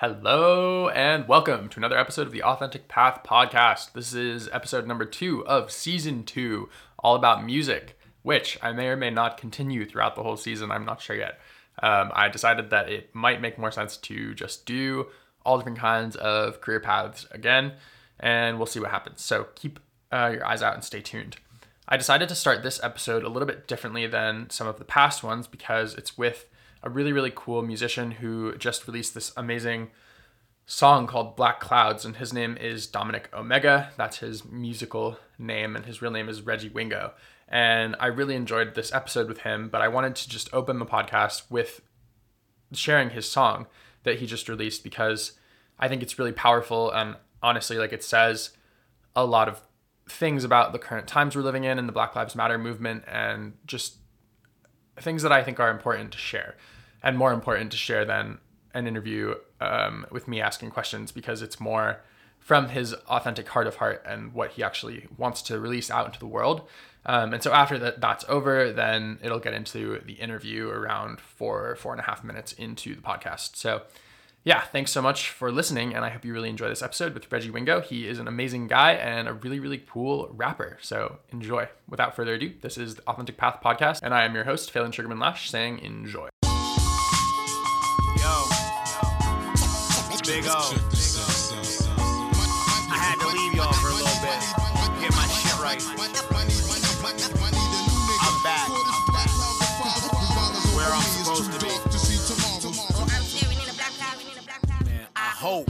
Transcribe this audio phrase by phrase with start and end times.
[0.00, 3.92] Hello and welcome to another episode of the Authentic Path podcast.
[3.92, 8.96] This is episode number two of season two, all about music, which I may or
[8.96, 10.70] may not continue throughout the whole season.
[10.70, 11.38] I'm not sure yet.
[11.82, 15.08] Um, I decided that it might make more sense to just do
[15.44, 17.74] all different kinds of career paths again,
[18.18, 19.20] and we'll see what happens.
[19.20, 19.80] So keep
[20.10, 21.36] uh, your eyes out and stay tuned.
[21.86, 25.22] I decided to start this episode a little bit differently than some of the past
[25.22, 26.46] ones because it's with
[26.82, 29.90] a really, really cool musician who just released this amazing
[30.66, 33.90] song called Black Clouds, and his name is Dominik Omega.
[33.96, 37.12] That's his musical name, and his real name is Regi Wingo.
[37.48, 40.86] And I really enjoyed this episode with him, but I wanted to just open the
[40.86, 41.80] podcast with
[42.72, 43.66] sharing his song
[44.04, 45.32] that he just released because
[45.78, 48.50] I think it's really powerful and honestly, like it says
[49.16, 49.62] a lot of
[50.08, 53.54] things about the current times we're living in and the Black Lives Matter movement and
[53.66, 53.96] just
[54.96, 56.56] things that I think are important to share
[57.02, 58.38] and more important to share than
[58.74, 62.00] an interview um, with me asking questions because it's more
[62.38, 66.18] from his authentic heart of heart and what he actually wants to release out into
[66.18, 66.62] the world.
[67.06, 71.76] Um, and so after that, that's over, then it'll get into the interview around four,
[71.76, 73.56] four and a half minutes into the podcast.
[73.56, 73.82] So
[74.42, 77.30] yeah, thanks so much for listening, and I hope you really enjoy this episode with
[77.30, 77.82] Regi Wingo.
[77.82, 80.78] He is an amazing guy and a really, really cool rapper.
[80.80, 81.68] So enjoy.
[81.86, 84.92] Without further ado, this is the Authentic Path podcast, and I am your host, Phelan
[84.92, 86.30] Sugarman Lash, saying enjoy.
[90.30, 90.50] Big O.
[92.88, 94.38] I had to leave y'all for a little bit.
[95.02, 95.82] Get my shit right.
[98.22, 98.68] I'm back.
[100.76, 101.66] Where I'm supposed to be.
[104.84, 105.68] Man, I hope.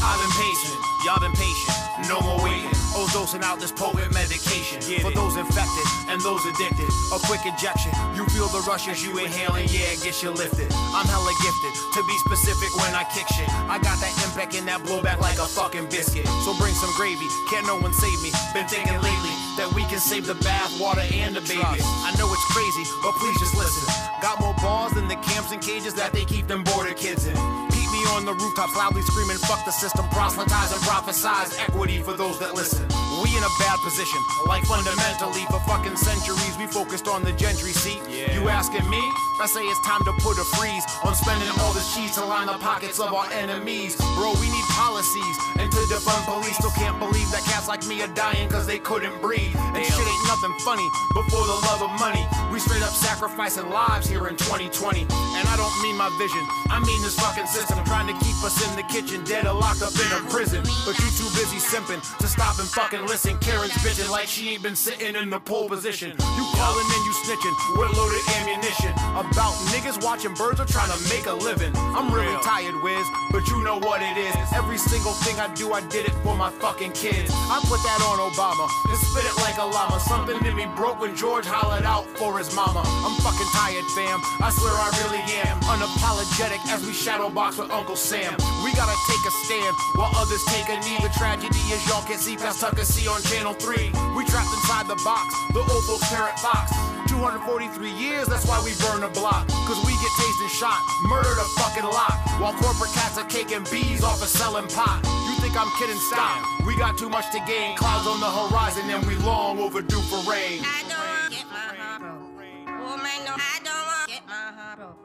[0.00, 1.77] I've been patient, y'all been patient.
[2.06, 2.70] No more waiting.
[2.94, 6.88] Overdosing out this potent medication for those infected and those addicted.
[7.14, 10.70] A quick injection, you feel the rush as you inhaling, yeah, it gets you lifted.
[10.94, 13.48] I'm hella gifted to be specific when I kick shit.
[13.70, 16.26] I got that impact and that blowback like a fucking biscuit.
[16.46, 18.30] So bring some gravy, can't no one save me.
[18.54, 21.82] Been thinking lately that we can save the bath water and the baby.
[21.82, 23.84] I know it's crazy, but please just listen.
[24.22, 27.67] Got more balls than the camps and cages that they keep them border kids in.
[28.14, 32.54] On the rooftops loudly screaming, fuck the system, proselytize and prophesize equity for those that
[32.54, 33.07] listen.
[33.22, 37.72] We in a bad position, like fundamentally for fucking centuries we focused on the gentry
[37.72, 38.00] seat.
[38.32, 39.02] You asking me?
[39.40, 42.46] I say it's time to put a freeze on spending all this cheese to line
[42.46, 43.94] the pockets of our enemies.
[44.18, 46.58] Bro, we need policies and to defund police.
[46.58, 49.54] Still can't believe that cats like me are dying cause they couldn't breathe.
[49.54, 52.26] And shit ain't nothing funny before the love of money.
[52.50, 55.02] We straight up sacrificing lives here in 2020.
[55.02, 58.58] And I don't mean my vision, I mean this fucking system trying to keep us
[58.66, 60.66] in the kitchen, dead or locked up in a prison.
[60.82, 63.38] But you too busy simping to stop and fucking listen.
[63.38, 66.10] Karen's bitching like she ain't been sitting in the pole position.
[66.10, 71.00] You calling and you snitching with loaded ammunition about niggas watching birds or trying to
[71.08, 71.72] make a living.
[71.96, 74.36] I'm really tired, Wiz, but you know what it is.
[74.54, 77.32] Every single thing I do, I did it for my fucking kids.
[77.32, 79.98] I put that on Obama and spit it like a llama.
[80.00, 82.82] Something in me broke when George hollered out for his mama.
[82.84, 84.20] I'm fucking tired, fam.
[84.44, 85.56] I swear I really am.
[85.64, 88.36] Unapologetic as we shadow box with Uncle Sam.
[88.64, 91.00] We gotta take a stand while others take a knee.
[91.00, 93.94] The tragedy is y'all can't see past Tucker C on Channel 3.
[94.16, 96.72] We trapped inside the box, the old folks parrot fox.
[97.06, 99.46] 243 years, that's why we burn the block.
[99.70, 102.18] Cause we get tased and shot, murdered a fucking lot.
[102.42, 105.00] While corporate cats are caking bees off of selling pot.
[105.30, 105.98] You think I'm kidding?
[106.10, 106.42] Stop.
[106.66, 107.76] We got too much to gain.
[107.76, 110.62] Clouds on the horizon and we long overdue for rain.
[110.66, 112.26] I don't want get my heart broke.
[112.66, 114.98] Woman, no, I don't want get my heart broke.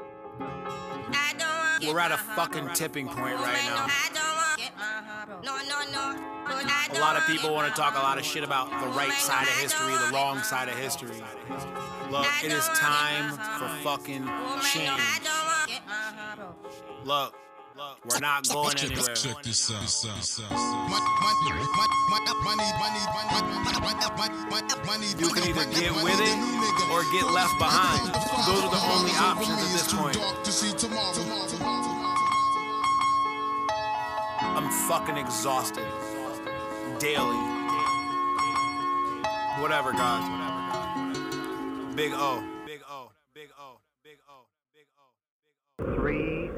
[1.14, 4.23] I don't want get We're at a fucking tipping point Woman, right no, now.
[6.64, 9.44] A lot of people want to talk a lot of shit about the right side
[9.44, 11.18] of history, the wrong side of history.
[12.10, 15.24] Look, I it don't is want time for fucking Woman, no, I change.
[15.24, 17.06] don't want get my heart broke.
[17.06, 17.36] Look,
[17.76, 19.16] look, we're not going anywhere.
[19.16, 19.44] Check.
[19.44, 19.84] This out.
[25.20, 26.38] You can either get with it
[26.92, 28.14] or get left behind.
[28.48, 30.18] Those are the only options at this point.
[34.56, 35.88] I'm fucking exhausted.
[37.00, 37.38] Daily.
[39.62, 40.24] Whatever, guys.
[41.96, 42.44] Big O.
[42.66, 43.12] Big O.
[43.34, 43.80] Big O.
[44.04, 44.46] Big O.
[44.74, 45.96] Big O.
[45.96, 46.50] Three,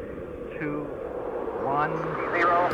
[0.57, 0.83] two,
[1.63, 1.95] one,
[2.31, 2.69] zero.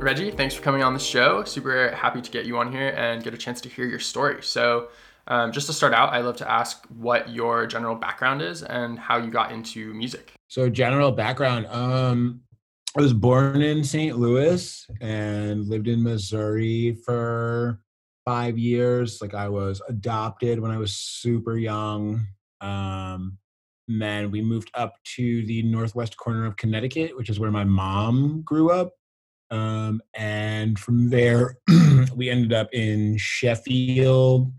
[0.00, 1.42] Regi, thanks for coming on the show.
[1.42, 4.40] Super happy to get you on here and get a chance to hear your story.
[4.40, 4.88] So,
[5.26, 9.00] um, just to start out, I love to ask what your general background is and
[9.00, 10.35] how you got into music.
[10.48, 11.66] So general background.
[11.66, 12.40] Um,
[12.96, 14.18] I was born in St.
[14.18, 17.80] Louis and lived in Missouri for
[18.24, 19.20] five years.
[19.20, 22.26] Like I was adopted when I was super young.
[22.60, 23.38] Um,
[23.88, 28.42] then we moved up to the northwest corner of Connecticut, which is where my mom
[28.42, 28.92] grew up.
[29.50, 31.58] Um, and from there,
[32.16, 34.52] we ended up in Sheffield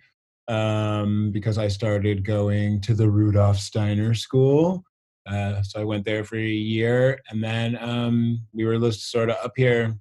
[0.47, 4.83] um, because I started going to the Rudolf Steiner School.
[5.27, 9.29] Uh, so I went there for a year, and then um, we were just sort
[9.29, 9.95] of up here,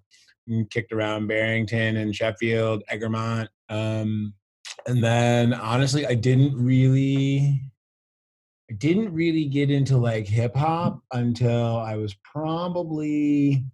[0.70, 4.32] kicked around Barrington and Sheffield, Egremont, um,
[4.86, 7.60] and then honestly, I didn't really,
[8.70, 13.64] I didn't really get into like hip hop until I was probably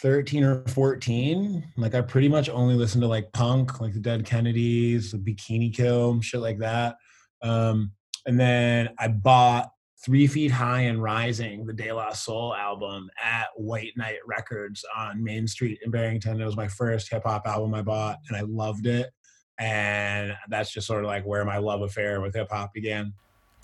[0.00, 4.26] 13 or 14 like i pretty much only listened to like punk like the dead
[4.26, 6.96] kennedys the bikini kill shit like that.
[7.42, 7.92] Um
[8.26, 9.70] and then i bought
[10.04, 15.22] three feet high and rising the de la soul album at white knight records on
[15.22, 18.86] main street in barrington it was my first hip-hop album i bought and i loved
[18.86, 19.10] it
[19.58, 23.12] and that's just sort of like where my love affair with hip-hop began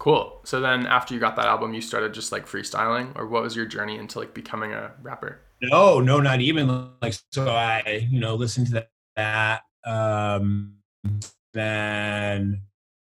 [0.00, 0.40] Cool.
[0.44, 3.54] So then after you got that album, you started just like freestyling, or what was
[3.54, 5.42] your journey into like becoming a rapper?
[5.60, 7.50] No, no, not even like so.
[7.50, 9.60] I you know listened to that.
[9.84, 10.76] Um,
[11.52, 12.62] then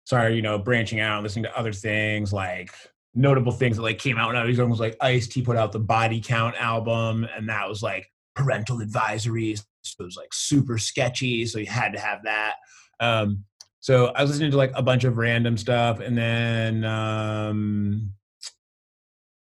[0.05, 2.69] started you know branching out, listening to other things like
[3.15, 5.57] notable things that like came out when I was young was like Ice T put
[5.57, 9.63] out the Body Count album, and that was like parental advisories.
[9.81, 12.55] So it was like super sketchy, so you had to have that.
[12.99, 13.43] Um,
[13.79, 18.11] so I was listening to like a bunch of random stuff, and then um,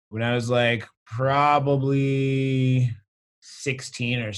[0.09, 2.91] when I was like probably
[3.41, 4.33] sixteen or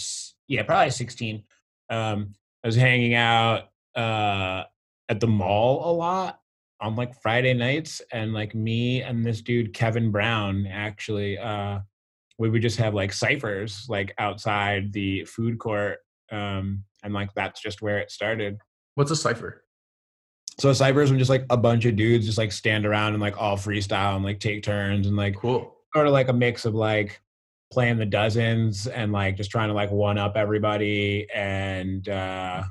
[0.48, 1.44] yeah, probably sixteen,
[1.90, 2.34] um,
[2.64, 4.64] I was hanging out uh,
[5.08, 6.40] at the mall a lot
[6.82, 11.78] on like Friday nights, and like me and this dude Kevin Brown actually, uh,
[12.38, 16.00] we would just have like ciphers like outside the food court,
[16.30, 18.58] um, and like that's just where it started.
[18.96, 19.64] What's a cipher?
[20.58, 23.40] So ciphers when just like a bunch of dudes just like stand around and like
[23.40, 25.74] all freestyle and like take turns and like Cool.
[25.94, 27.20] sort of like a mix of like
[27.72, 32.62] playing the dozens and like just trying to like one up everybody and uh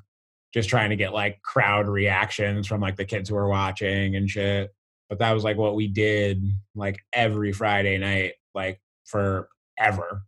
[0.54, 4.30] just trying to get like crowd reactions from like the kids who were watching and
[4.30, 4.74] shit.
[5.10, 6.44] But that was like what we did
[6.76, 10.24] like every Friday night, like forever.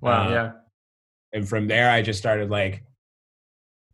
[0.00, 0.28] Wow.
[0.28, 0.52] Uh, yeah.
[1.32, 2.82] And from there I just started like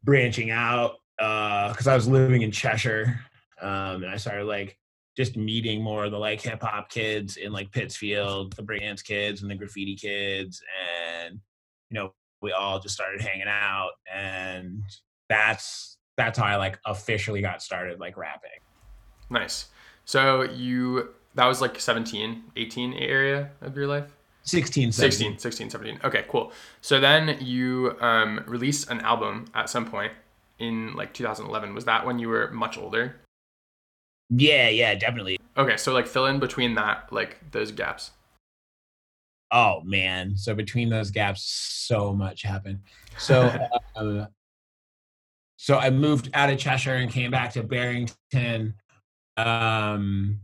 [0.04, 3.20] branching out because I was living in Cheshire,
[3.60, 4.78] um, and I started like
[5.16, 9.42] just meeting more of the like hip hop kids in like Pittsfield, the breakdance kids
[9.42, 11.40] and the graffiti kids, and
[11.90, 14.82] you know we all just started hanging out, and
[15.28, 18.50] that's that's how I like officially got started like rapping.
[19.30, 19.68] Nice.
[20.04, 24.16] So you that was like 17, 18 area of your life?
[24.42, 25.38] 16, 17.
[25.38, 26.00] 16, 16, 17.
[26.04, 26.52] Okay, cool.
[26.80, 30.12] So then you um, released an album at some point
[30.58, 31.74] in like 2011.
[31.74, 33.16] Was that when you were much older?
[34.30, 35.38] Yeah, yeah, definitely.
[35.56, 38.12] Okay, so like fill in between that, like those gaps.
[39.50, 40.36] Oh man!
[40.36, 42.80] So between those gaps, so much happened.
[43.16, 43.42] So,
[43.96, 44.26] uh,
[45.58, 48.74] so I moved out of Cheshire and came back to Barrington,
[49.36, 50.40] um,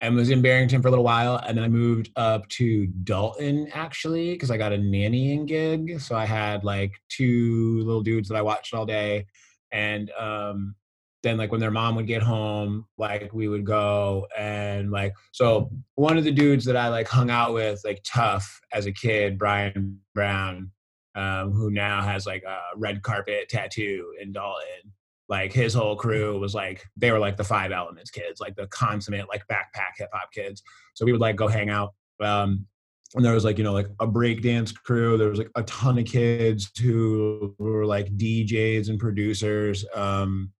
[0.00, 3.68] and was in Barrington for a little while, and then I moved up to Dalton
[3.74, 6.00] actually because I got a nannying gig.
[6.00, 9.26] So I had like two little dudes that I watched all day,
[9.72, 10.76] and um,
[11.24, 15.68] then like when their mom would get home like we would go and like so
[15.94, 19.38] one of the dudes that i like hung out with like tough as a kid
[19.38, 20.70] brian brown
[21.14, 24.92] um, who now has like a red carpet tattoo in dalton
[25.28, 28.66] like his whole crew was like they were like the five elements kids like the
[28.68, 30.62] consummate like backpack hip-hop kids
[30.94, 32.66] so we would like go hang out um,
[33.14, 35.98] and there was like you know like a breakdance crew there was like a ton
[35.98, 40.50] of kids who were like djs and producers um,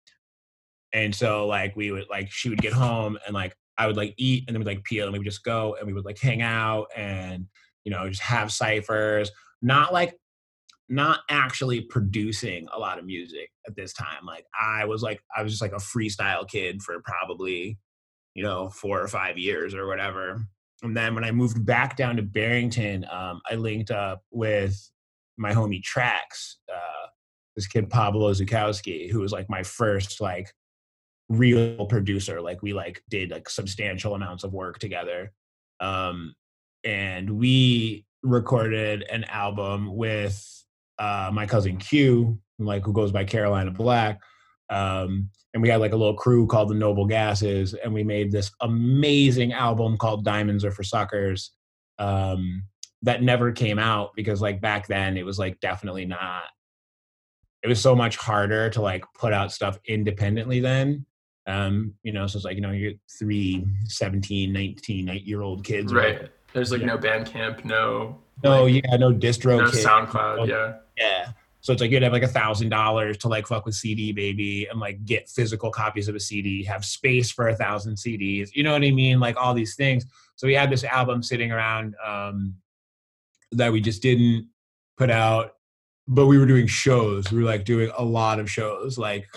[0.93, 4.15] and so like we would like she would get home and like I would like
[4.17, 6.19] eat and then we'd like peel and we would just go and we would like
[6.19, 7.47] hang out and
[7.85, 9.31] you know just have ciphers.
[9.61, 10.15] Not like
[10.89, 14.27] not actually producing a lot of music at this time.
[14.27, 17.79] Like I was like I was just like a freestyle kid for probably,
[18.35, 20.47] you know, four or five years or whatever.
[20.83, 24.91] And then when I moved back down to Barrington, um, I linked up with
[25.37, 27.07] my homie Trax, uh,
[27.55, 30.53] this kid Pablo Zukowski, who was like my first like
[31.29, 35.33] real producer like we like did like substantial amounts of work together
[35.81, 36.35] um
[36.85, 40.62] and we recorded an album with
[41.03, 44.21] uh my cousin q like who goes by carolina black
[44.71, 48.31] um and we had like a little crew called the noble gases and we made
[48.31, 51.53] this amazing album called diamonds are for suckers
[51.99, 52.63] um
[53.03, 56.45] that never came out because like back then it was like definitely not
[57.63, 61.07] it was so much harder to like put out stuff independently then.
[61.47, 65.65] Um, you know, so it's like, you know, you're three, 17, 19, 8 year old
[65.65, 65.93] kids.
[65.93, 66.29] Right.
[66.53, 66.89] There's like Yeah.
[66.89, 69.85] no Bandcamp, no No, like, yeah, no distro no kit.
[69.87, 70.39] SoundCloud.
[70.41, 70.75] Oh, Yeah.
[70.97, 71.33] Yeah.
[71.61, 74.67] So it's like you'd have like a thousand dollars to like fuck with CD baby
[74.69, 78.51] and like get physical copies of a CD, have space for a thousand CDs.
[78.53, 79.21] You know what I mean?
[79.21, 80.05] Like all these things.
[80.35, 82.57] So we had this album sitting around um,
[83.53, 84.49] that we just didn't
[84.97, 85.53] put out,
[86.09, 87.31] but we were doing shows.
[87.31, 88.99] We were like doing a lot of shows.
[88.99, 89.29] Like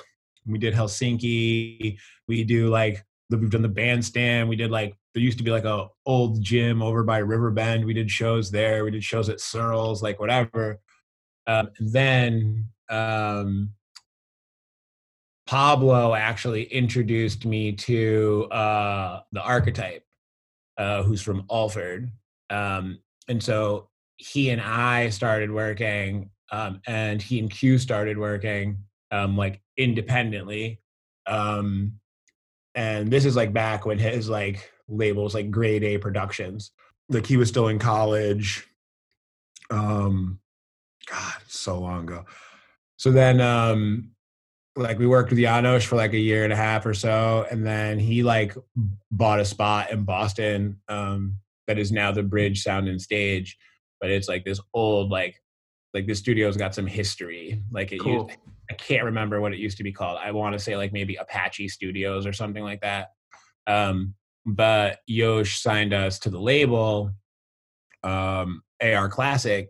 [0.47, 1.97] we did Helsinki.
[2.27, 4.50] We do like we've done the bandstand.
[4.50, 7.85] We did like there used to be like a old gym over by Riverbend.
[7.85, 8.83] We did shows there.
[8.83, 10.79] We did shows at Searles, like whatever.
[11.47, 13.71] Um, then um,
[15.47, 20.03] Pablo actually introduced me to uh, the archetype,
[20.77, 22.11] uh, who's from Alford.
[22.49, 28.77] Um, and so he and I started working, um, and he and Q started working
[29.11, 30.81] um, like independently.
[31.27, 31.99] Um,
[32.75, 36.71] and this is like back when his like label was like grade A productions.
[37.09, 38.67] Like he was still in college.
[39.69, 40.39] Um,
[41.09, 42.25] God, so long ago.
[42.97, 44.12] So then, um,
[44.75, 47.65] like we worked with Janos for like a year and a half or so, and
[47.65, 48.55] then he like
[49.12, 53.57] bought a spot in Boston um, that is now the Bridge Sound and Stage,
[54.01, 55.41] but it's like this old like
[55.93, 57.63] like this studio's got some history.
[57.71, 58.27] Like it Cool.
[58.27, 60.19] used, I can't remember what it used to be called.
[60.21, 63.12] I want to say like maybe Apache Studios or something like that.
[63.65, 64.13] Um,
[64.45, 67.12] but Yosh signed us to the label,
[68.03, 69.69] um, AR Classic,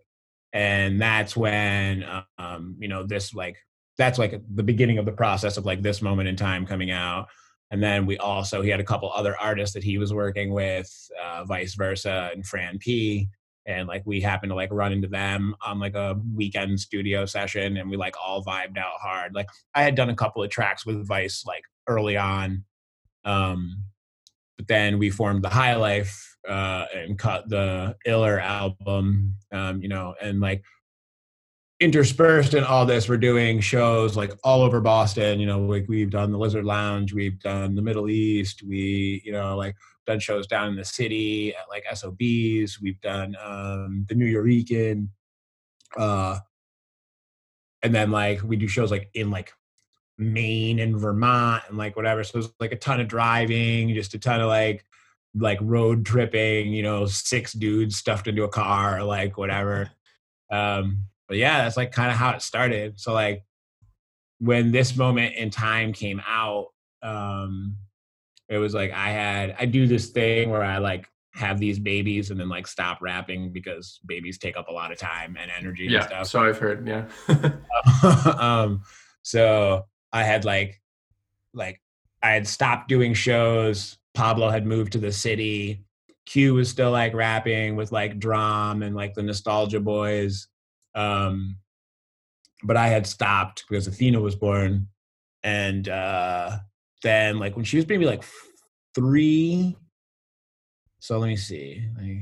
[0.55, 2.05] and that's when
[2.39, 3.57] um, you know this like
[3.97, 7.27] that's like the beginning of the process of like this moment in time coming out.
[7.71, 10.89] And then we also he had a couple other artists that he was working with,
[11.21, 13.27] uh, vice versa, and Fran P.
[13.65, 17.75] And like we happened to like run into them on like a weekend studio session,
[17.75, 19.35] and we like all vibed out hard.
[19.35, 22.63] Like I had done a couple of tracks with Vice like early on,
[23.25, 23.83] um,
[24.55, 29.87] but then we formed the High Life uh, and cut the Iller album, um, you
[29.87, 30.63] know, and like
[31.79, 35.39] interspersed in all this, we're doing shows like all over Boston.
[35.39, 39.31] You know, like we've done the Lizard Lounge, we've done the Middle East, we, you
[39.31, 39.75] know, like
[40.05, 45.09] done shows down in the city at like SOBs, we've done um, the Nuyorican,
[45.97, 46.39] uh,
[47.83, 49.51] and then like we do shows like in like
[50.17, 52.23] Maine and Vermont and like whatever.
[52.23, 54.85] So there's like a ton of driving, just a ton of like
[55.37, 59.91] like road tripping, you know, six dudes stuffed into a car, like whatever.
[60.51, 62.99] Um, but yeah, that's like kind of how it started.
[62.99, 63.43] So like
[64.37, 66.67] when this moment in time came out,
[67.01, 67.77] um,
[68.47, 72.29] it was like I had I do this thing where I like have these babies
[72.29, 75.85] and then like stop rapping because babies take up a lot of time and energy
[75.85, 76.05] and Yeah.
[76.05, 76.27] stuff.
[76.27, 76.87] So I've heard.
[76.87, 77.05] Yeah.
[78.39, 78.83] um,
[79.23, 80.79] so I had like,
[81.55, 81.81] like
[82.21, 83.97] I had stopped doing shows.
[84.15, 85.85] Pablo had moved to the city.
[86.25, 90.47] Q was still like rapping with like Drum and like the Nostalgia Boys.
[90.95, 91.57] Um,
[92.63, 94.87] but I had stopped because Athena was born.
[95.43, 96.57] And uh,
[97.03, 98.23] then like when she was maybe like
[98.95, 99.75] three,
[100.99, 101.87] so let me see.
[101.95, 102.17] Like,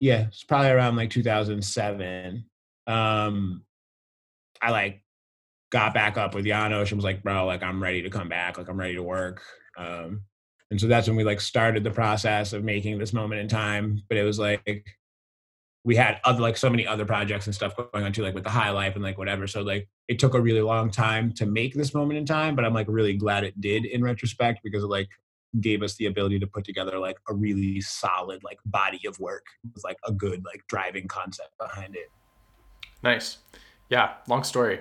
[0.00, 2.44] yeah, it's probably around like 2007.
[2.86, 3.64] Um,
[4.60, 5.02] I like
[5.70, 8.58] got back up with Janos and was like, bro, like I'm ready to come back,
[8.58, 9.42] like I'm ready to work.
[9.78, 10.22] Um,
[10.70, 14.02] and so that's when we like started the process of making this moment in time.
[14.08, 14.86] But it was like
[15.84, 18.44] we had other like so many other projects and stuff going on too, like with
[18.44, 19.46] the high life and like whatever.
[19.46, 22.64] So like it took a really long time to make this moment in time, but
[22.64, 25.08] I'm like really glad it did in retrospect because it like
[25.60, 29.46] gave us the ability to put together like a really solid like body of work
[29.74, 32.10] with like a good like driving concept behind it.
[33.02, 33.38] Nice.
[33.88, 34.14] Yeah.
[34.28, 34.80] Long story.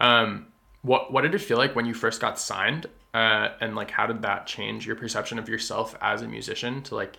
[0.00, 0.46] Um,
[0.82, 2.86] what what did it feel like when you first got signed?
[3.12, 6.94] Uh, and like, how did that change your perception of yourself as a musician to
[6.94, 7.18] like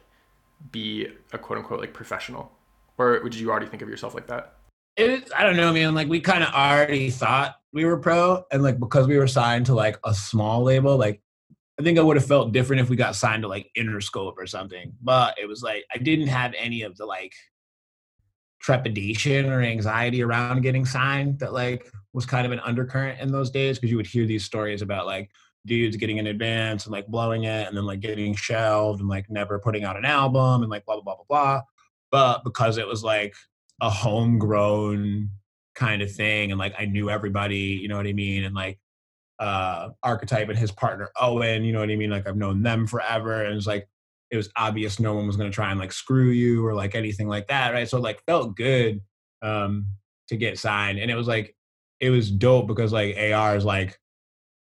[0.71, 2.51] be a quote unquote like professional,
[2.97, 4.55] or did you already think of yourself like that?
[4.97, 5.95] it i don't know man.
[5.95, 9.65] Like we kind of already thought we were pro and like because we were signed
[9.67, 11.21] to like a small label like
[11.79, 14.47] i think i would have felt different if we got signed to like interscope or
[14.47, 14.93] something.
[15.01, 17.33] But it was like i didn't have any of the like
[18.59, 23.49] trepidation or anxiety around getting signed that like was kind of an undercurrent in those
[23.49, 25.31] days because you would hear these stories about like
[25.65, 29.29] dudes getting in advance and like blowing it and then like getting shelved and like
[29.29, 31.61] never putting out an album and like blah blah blah blah blah
[32.11, 33.35] but because it was like
[33.81, 35.29] a homegrown
[35.73, 38.43] kind of thing and like I knew everybody, you know what I mean?
[38.43, 38.79] And like
[39.39, 42.11] uh archetype and his partner Owen, you know what I mean?
[42.11, 43.87] Like I've known them forever and it's like
[44.29, 47.27] it was obvious no one was gonna try and like screw you or like anything
[47.27, 47.89] like that, right?
[47.89, 49.01] So like felt good
[49.41, 49.87] um
[50.27, 50.99] to get signed.
[50.99, 51.55] And it was like
[51.99, 53.99] it was dope because like AR is like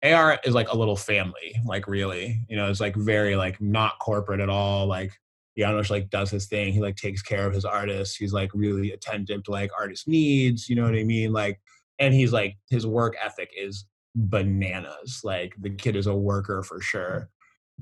[0.04, 4.00] AR is like a little family, like really, you know, it's like very like not
[4.00, 4.86] corporate at all.
[4.86, 5.12] Like
[5.58, 6.72] Janos like does his thing.
[6.72, 8.16] He like takes care of his artists.
[8.16, 10.70] He's like really attentive to like artist needs.
[10.70, 11.34] You know what I mean?
[11.34, 11.60] Like,
[12.00, 13.86] and he's like his work ethic is
[14.16, 15.22] bananas.
[15.24, 17.30] Like the kid is a worker for sure.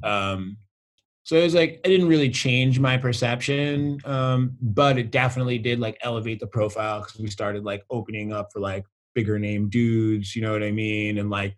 [0.04, 0.58] Um,
[1.24, 5.80] so it was like it didn't really change my perception, um, but it definitely did
[5.80, 10.36] like elevate the profile because we started like opening up for like bigger name dudes.
[10.36, 11.18] You know what I mean?
[11.18, 11.58] And like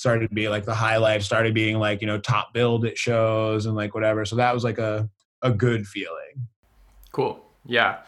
[0.00, 2.96] started to be like the high life started being like you know top build at
[2.96, 4.24] shows and like whatever.
[4.24, 5.08] So that was like a
[5.42, 6.48] a good feeling.
[7.12, 7.44] Cool.
[7.66, 7.98] Yeah.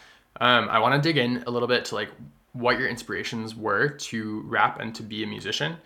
[0.40, 2.08] Um, i want to dig in a little bit to like
[2.54, 5.76] what your inspirations were to rap and to be a musician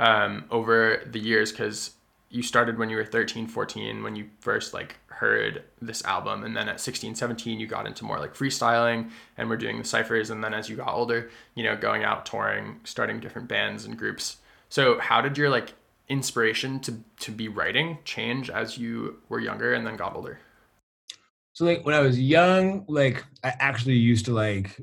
[0.00, 1.92] um, over the years because
[2.28, 6.42] you started when you were 13 14 when you first like heard this album.
[6.42, 9.84] And then at 16 17 you got into more like freestyling and we're doing the
[9.84, 10.30] ciphers.
[10.30, 13.96] And then as you got older you know going out touring starting different bands and
[13.96, 14.38] groups
[14.72, 15.74] so how did your like
[16.08, 20.38] inspiration to to be writing change as you were younger and then got older?
[21.52, 24.80] So like when I was young, like I actually used to like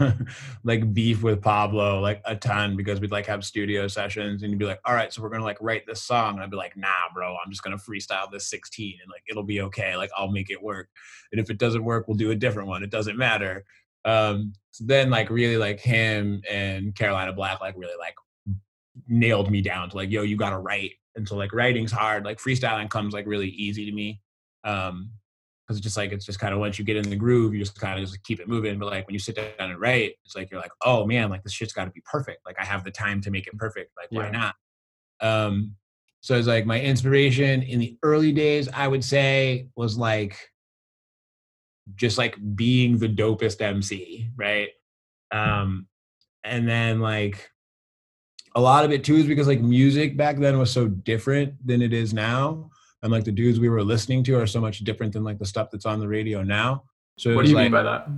[0.64, 4.58] like beef with Pablo like a ton because we'd like have studio sessions and you'd
[4.58, 6.36] be like, all right, so we're gonna like write this song.
[6.36, 9.42] And I'd be like, nah, bro, I'm just gonna freestyle this 16 and like it'll
[9.42, 9.98] be okay.
[9.98, 10.88] Like I'll make it work.
[11.30, 12.82] And if it doesn't work, we'll do a different one.
[12.82, 13.66] It doesn't matter.
[14.06, 18.14] Um so then like really like him and Carolina Black like really like
[19.08, 20.92] nailed me down to like, yo, you gotta write.
[21.14, 22.24] And so like writing's hard.
[22.24, 24.20] Like freestyling comes like really easy to me.
[24.64, 25.10] Um,
[25.66, 27.58] because it's just like it's just kind of once you get in the groove, you
[27.58, 28.78] just kind of just keep it moving.
[28.78, 31.42] But like when you sit down and write, it's like you're like, oh man, like
[31.42, 32.46] this shit's got to be perfect.
[32.46, 33.90] Like I have the time to make it perfect.
[33.96, 34.54] Like why not?
[35.20, 35.74] Um,
[36.20, 40.36] so it's like my inspiration in the early days, I would say, was like
[41.94, 44.68] just like being the dopest MC, right?
[45.32, 45.86] Um,
[46.44, 47.50] and then like
[48.56, 51.82] a lot of it too is because like music back then was so different than
[51.82, 52.70] it is now.
[53.02, 55.44] And like the dudes we were listening to are so much different than like the
[55.44, 56.84] stuff that's on the radio now.
[57.18, 58.08] So what do you like, mean by that?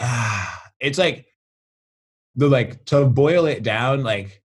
[0.00, 0.46] Uh,
[0.80, 1.26] it's like
[2.36, 4.40] the like to boil it down like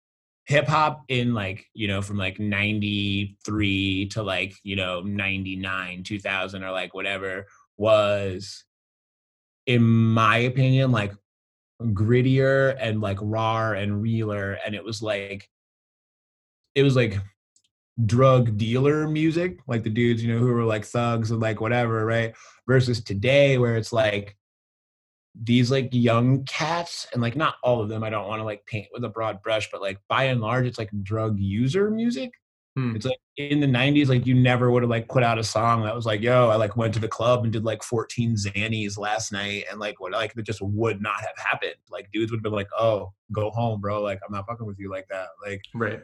[0.45, 6.63] hip hop in like you know from like 93 to like you know 99 2000
[6.63, 7.45] or like whatever
[7.77, 8.65] was
[9.65, 11.13] in my opinion like
[11.81, 15.49] grittier and like raw and realer and it was like
[16.73, 17.19] it was like
[18.05, 22.05] drug dealer music like the dudes you know who were like thugs and like whatever
[22.05, 22.35] right?
[22.67, 24.35] Versus today where it's like
[25.43, 28.65] these like young cats and like not all of them i don't want to like
[28.65, 32.31] paint with a broad brush but like by and large it's like drug user music
[32.77, 32.95] Hmm.
[32.95, 35.81] It's like in the 90s, like you never would have like put out a song
[35.81, 38.99] that was like, yo, I like went to the club and did like 14 zannies
[38.99, 41.73] last night and like what like it just would not have happened.
[41.89, 44.03] Like dudes would have been like, oh, go home, bro.
[44.03, 45.29] Like I'm not fucking with you like that.
[45.43, 46.03] Like right.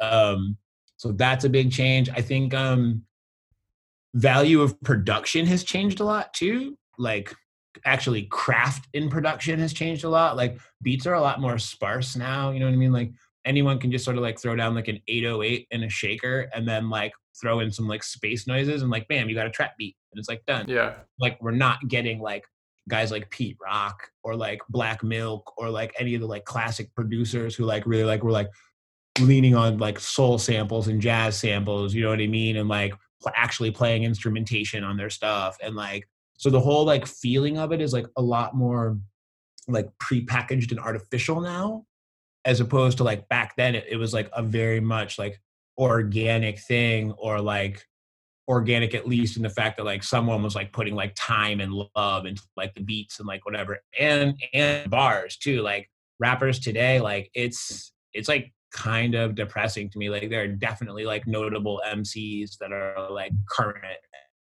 [0.00, 0.56] Um,
[0.96, 2.10] so that's a big change.
[2.10, 3.04] I think um
[4.14, 6.76] value of production has changed a lot too.
[6.98, 7.32] Like
[7.84, 10.36] actually craft in production has changed a lot.
[10.36, 12.50] Like beats are a lot more sparse now.
[12.50, 12.92] You know what I mean?
[12.92, 13.12] Like
[13.48, 16.68] anyone can just sort of like throw down like an 808 and a shaker and
[16.68, 19.72] then like throw in some like space noises and like bam you got a trap
[19.78, 20.66] beat and it's like done.
[20.68, 20.94] Yeah.
[21.18, 22.44] Like we're not getting like
[22.88, 26.94] guys like pete rock or like black milk or like any of the like classic
[26.94, 28.48] producers who like really like were like
[29.20, 32.56] leaning on like soul samples and jazz samples you know what i mean?
[32.56, 32.94] And like
[33.34, 37.80] actually playing instrumentation on their stuff and like so the whole like feeling of it
[37.80, 38.96] is like a lot more
[39.66, 41.84] like pre-packaged and artificial now
[42.48, 45.38] as opposed to like back then it, it was like a very much like
[45.76, 47.84] organic thing or like
[48.48, 51.84] organic at least in the fact that like someone was like putting like time and
[51.94, 53.78] love into like the beats and like whatever.
[54.00, 59.98] And and bars too like rappers today like it's it's like kind of depressing to
[59.98, 63.96] me like there are definitely like notable mcs that are like current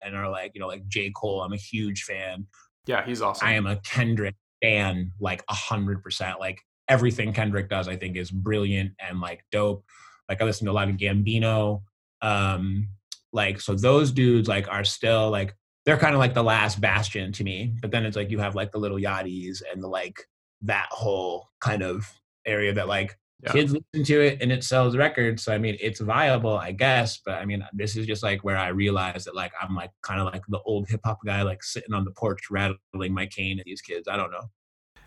[0.03, 1.12] and are like you know like j.
[1.15, 2.47] Cole i'm a huge fan.
[2.88, 3.47] Yeah he's awesome.
[3.47, 8.17] I am a kendrick fan like a hundred percent like everything Kendrick does, I think,
[8.17, 9.86] is brilliant and like dope.
[10.30, 11.84] Like I listen to a lot of Gambino.
[12.22, 12.88] Um,
[13.32, 17.32] like so those dudes like are still like they're kind of like the last bastion
[17.34, 17.74] to me.
[17.82, 20.24] But then it's like you have like the Lil Yachty's and the like
[20.62, 22.10] that whole kind of
[22.46, 23.52] area that like yeah.
[23.52, 25.43] kids listen to it and it sells records.
[25.43, 27.19] So I mean it's viable, I guess.
[27.26, 30.22] But I mean this is just like where I realize that like I'm like kind
[30.22, 33.60] of like the old hip hop guy, like sitting on the porch rattling my cane
[33.60, 34.08] at these kids.
[34.08, 34.50] I don't know.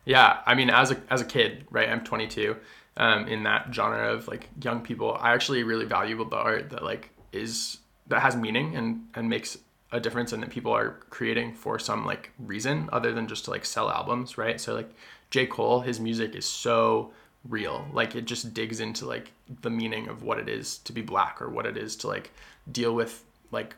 [0.06, 1.90] Yeah, I mean, as a as a kid, right?
[1.90, 2.56] I'm 22.
[2.98, 6.82] Um, in that genre of like young people, I actually really value the art that
[6.82, 9.58] like is that has meaning and and makes
[9.92, 13.50] a difference, and that people are creating for some like reason other than just to
[13.50, 14.60] like sell albums, right?
[14.60, 14.94] So like
[15.30, 17.12] J Cole, his music is so
[17.44, 17.86] real.
[17.92, 21.42] Like it just digs into like the meaning of what it is to be black
[21.42, 22.30] or what it is to like
[22.70, 23.74] deal with like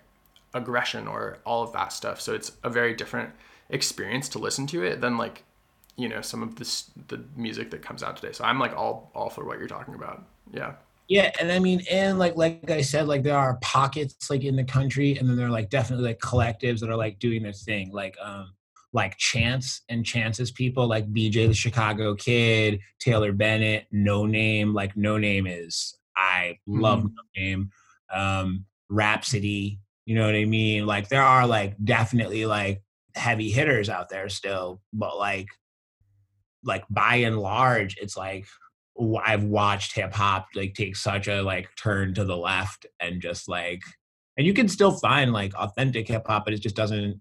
[0.53, 2.21] aggression or all of that stuff.
[2.21, 3.31] So it's a very different
[3.71, 5.45] experience to listen to it than like
[5.99, 8.33] you know some of this the music that comes out today.
[8.33, 10.25] So I'm like all all for what you're talking about.
[10.53, 10.75] Yeah.
[11.09, 14.57] Yeah, and I mean, and like like I said, like there are pockets like in
[14.57, 17.53] the country, and then there are like definitely like collectives that are like doing their
[17.53, 18.53] thing, like um
[18.93, 25.47] like Chance and Chance's people, like BJ the Chicago Kid, Taylor Bennett, Noname, like Noname
[25.51, 27.13] is I love Mhm.
[27.15, 27.71] No Name,
[28.13, 30.87] um, Rapsody, you know what I mean?
[30.87, 32.83] Like there are like definitely like
[33.15, 35.49] heavy hitters out there still, but like
[36.69, 38.47] like by and large, it's like
[39.25, 43.49] I've watched hip hop like take such a like turn to the left and just
[43.49, 43.83] like
[44.37, 47.21] and you can still find like authentic hip hop, but it just doesn't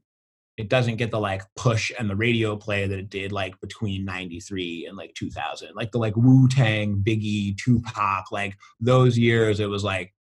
[0.57, 4.05] it doesn't get the like push and the radio play that it did like between
[4.05, 9.83] 93 and like 2000 like the like wu-tang biggie tupac like those years it was
[9.83, 10.13] like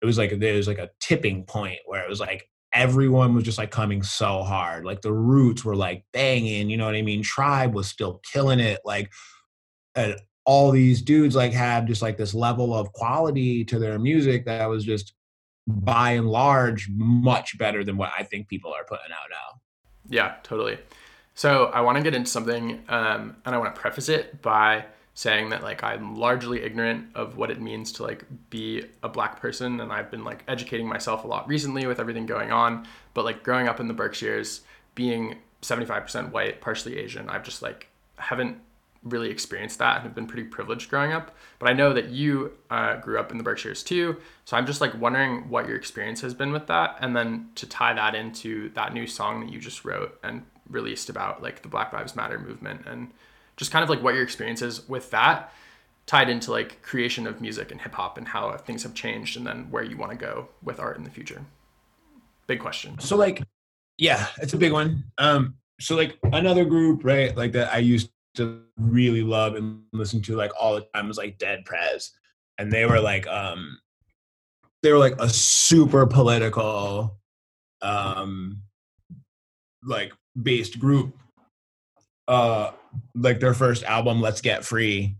[0.00, 3.44] it was like there was like a tipping point where it was like everyone was
[3.44, 7.02] just like coming so hard like the roots were like banging you know what i
[7.02, 9.10] mean tribe was still killing it like
[10.44, 14.66] all these dudes like had just like this level of quality to their music that
[14.66, 15.14] was just
[15.66, 19.60] by and large much better than what i think people are putting out now
[20.10, 20.78] Yeah, totally.
[21.34, 24.84] So I want to get into something, um, and I want to preface it by
[25.14, 29.40] saying that like I'm largely ignorant of what it means to like be a black
[29.40, 32.86] person, and I've been like educating myself a lot recently with everything going on.
[33.14, 34.62] But like growing up in the Berkshires,
[34.94, 38.58] being 75% white, partially Asian, I've just like haven't
[39.02, 41.34] really experienced that and have been pretty privileged growing up.
[41.58, 44.18] But I know that you uh, grew up in the Berkshires too.
[44.44, 46.96] So I'm just like wondering what your experience has been with that.
[47.00, 51.08] And then to tie that into that new song that you just wrote and released
[51.08, 53.10] about like the Black Lives Matter movement and
[53.60, 55.52] just kind of like what your experience is with that
[56.06, 59.46] tied into like creation of music and hip hop and how things have changed and
[59.46, 61.44] then where you want to go with art in the future.
[62.46, 62.98] Big question.
[62.98, 63.42] so like
[63.98, 68.10] yeah it's a big one um so like another group right like that i used
[68.34, 72.12] to really love and listen to like all the time was like dead prez
[72.56, 73.78] and they were like um
[74.82, 77.18] they were like a super political
[77.82, 78.62] um
[79.84, 81.14] like based group
[82.26, 82.70] uh
[83.14, 85.16] like their first album let's get free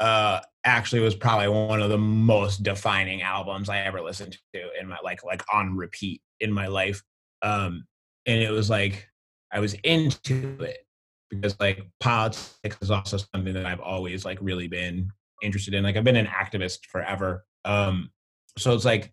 [0.00, 4.88] uh actually was probably one of the most defining albums i ever listened to in
[4.88, 7.02] my like like on repeat in my life.
[7.42, 7.86] Um
[8.26, 9.08] and it was like
[9.52, 10.86] i was into it
[11.30, 15.10] because like politics is also something that i've always like really been
[15.42, 15.84] interested in.
[15.84, 17.44] Like i've been an activist forever.
[17.64, 18.10] Um
[18.58, 19.12] so it's like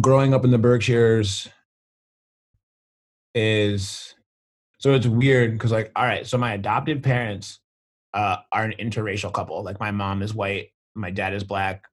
[0.00, 1.48] growing up in the berkshires
[3.34, 4.14] is
[4.78, 7.60] so it's weird because like all right so my adopted parents
[8.14, 9.62] uh are an interracial couple.
[9.62, 11.84] Like my mom is white my dad is black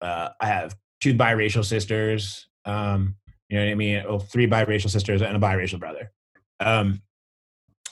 [0.00, 3.14] uh i have two biracial sisters um
[3.48, 4.02] you know what i mean?
[4.06, 6.12] Well, three biracial sisters and a biracial brother.
[6.60, 7.02] Um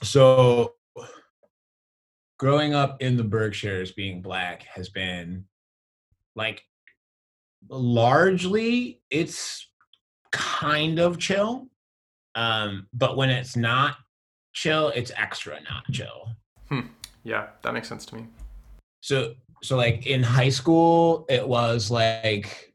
[0.02, 0.74] so
[2.38, 5.44] growing up in the berkshires being black has been
[6.34, 6.62] like
[7.68, 9.68] largely it's
[10.32, 11.68] kind of chill
[12.34, 13.96] um but when it's not
[14.56, 16.30] chill it's extra not chill.
[17.22, 18.26] Yeah, that makes sense to me.
[19.00, 22.72] so so like in high school it was like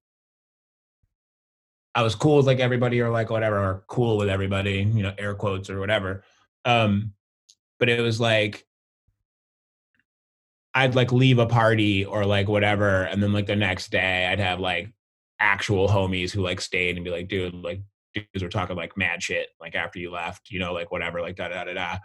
[1.96, 5.14] i was cool with like everybody or like whatever or cool with everybody you know
[5.18, 6.24] air quotes or whatever.
[6.66, 7.14] Um
[7.80, 8.66] but it was like
[10.76, 14.40] i'd like leave a party or like whatever and then like the next day i'd
[14.40, 14.92] have like
[15.40, 17.82] actual homies who like stayed and be like dude like
[18.14, 21.36] dudes were talking like mad shit like after you left you know like whatever like
[21.36, 21.98] da da da da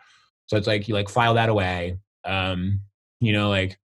[0.47, 2.81] so it's like you like file that away um
[3.21, 3.79] you know like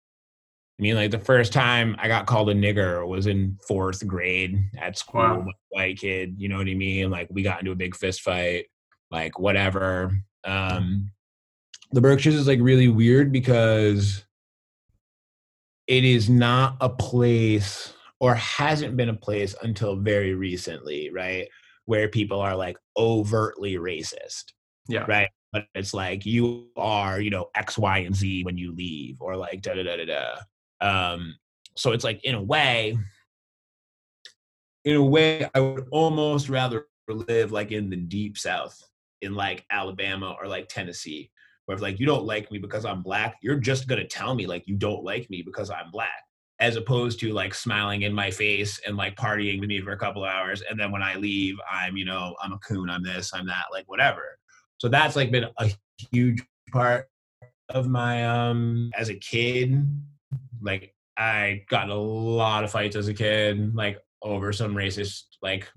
[0.79, 4.63] I mean, like the first time I got called a nigger was in fourth grade
[4.77, 5.19] at school.
[5.19, 5.39] Wow.
[5.39, 7.11] with a White kid, you know what I mean?
[7.11, 8.67] Like we got into a big fist fight,
[9.11, 10.17] like whatever.
[10.45, 11.11] Um,
[11.91, 14.23] the Berkshires is like really weird because
[15.87, 21.49] it is not a place or hasn't been a place until very recently, right?
[21.89, 24.53] Where people are like overtly racist
[24.87, 25.05] Yeah.
[25.07, 25.29] right?
[25.51, 29.35] But it's like you are, you know, X, Y, and Z when you leave, or
[29.35, 30.35] like da da da da da.
[30.87, 31.35] Um,
[31.75, 32.95] so it's like in a way,
[34.85, 38.79] in a way, I would almost rather live like in the deep South,
[39.23, 41.31] in like Alabama or like Tennessee,
[41.65, 44.45] where if like you don't like me because I'm black, you're just gonna tell me
[44.45, 46.21] like you don't like me because I'm black.
[46.61, 49.97] As opposed to like smiling in my face and like partying with me for a
[49.97, 53.33] couple hours, and then when I leave, I'm you know I'm a coon, I'm this,
[53.33, 54.39] I'm that, like whatever
[54.79, 55.69] so that's like been a
[56.11, 56.41] huge
[56.71, 57.09] part
[57.67, 59.85] of my um as a kid
[60.61, 65.67] like I got a lot of fights as a kid, like over some racist, like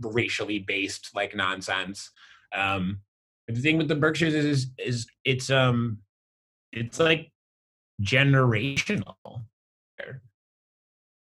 [0.00, 2.10] racially based like nonsense.
[2.54, 3.00] Um,
[3.46, 5.98] the thing with the Berkshires is is it's um
[6.72, 7.30] it's like
[8.02, 9.16] generational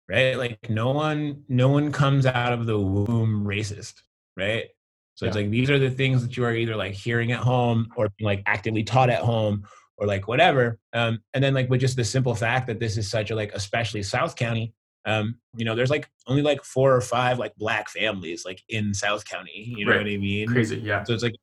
[0.08, 3.94] right like no one no one comes out of the womb racist
[4.36, 4.66] right
[5.14, 7.88] so it's like these are the things that you are either like hearing at home
[7.96, 11.96] or like actively taught at home or like whatever um and then like with just
[11.96, 14.74] the simple fact that this is such a like especially south county
[15.06, 18.92] um you know there's like only like four or five like black families like in
[18.92, 19.98] south county you know Right.
[20.04, 20.76] what i mean Crazy.
[20.76, 21.02] Yeah.
[21.04, 21.34] so it's like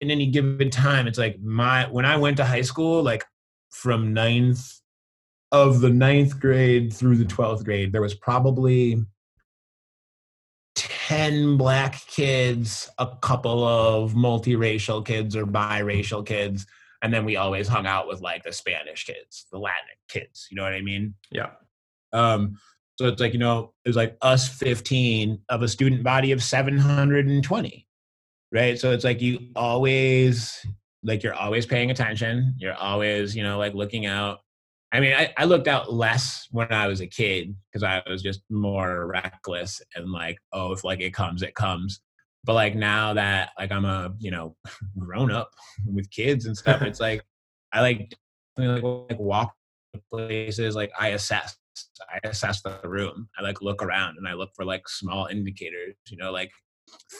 [0.00, 3.22] in any given time, it's like my when I went to high school, like
[3.70, 4.79] from ninth
[5.52, 9.04] of the ninth grade through the twelfth grade, there was probably
[10.74, 16.66] ten black kids, a couple of multiracial kids or biracial kids,
[17.02, 20.46] and then we always hung out with like the Spanish kids, the Latin kids.
[20.50, 21.14] You know what I mean?
[21.30, 21.50] Yeah.
[22.12, 22.58] Um,
[23.00, 26.42] so it's like, you know, it was like us 15 of a student body of
[26.42, 27.86] 720,
[28.52, 28.78] right?
[28.78, 30.64] So it's like you always,
[31.02, 32.54] like, you're always paying attention.
[32.58, 34.40] You're always, you know, like looking out.
[34.92, 38.22] I mean, I, I looked out less when I was a kid because I was
[38.22, 42.00] just more reckless and like, oh, if like it comes, it comes.
[42.42, 44.56] But like now that like I'm a, you know,
[44.98, 45.52] grown up
[45.86, 47.22] with kids and stuff, it's like,
[47.72, 48.14] I like,
[48.56, 49.54] like, walk
[50.12, 51.56] places like I assess.
[52.12, 53.28] I assess the room.
[53.38, 56.50] I like look around and I look for like small indicators, you know, like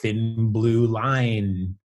[0.01, 1.75] thin blue line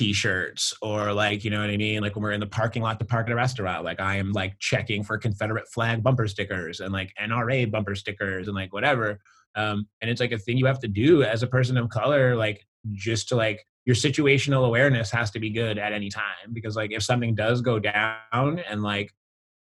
[0.00, 2.00] t-shirts or like, you know what I mean?
[2.00, 4.32] Like when we're in the parking lot to park at a restaurant, like I am
[4.32, 9.20] like checking for Confederate flag bumper stickers and like NRA bumper stickers and like whatever.
[9.56, 12.34] Um, and it's like a thing you have to do as a person of color,
[12.34, 16.76] like just to like your situational awareness has to be good at any time because
[16.76, 19.12] like if something does go down and like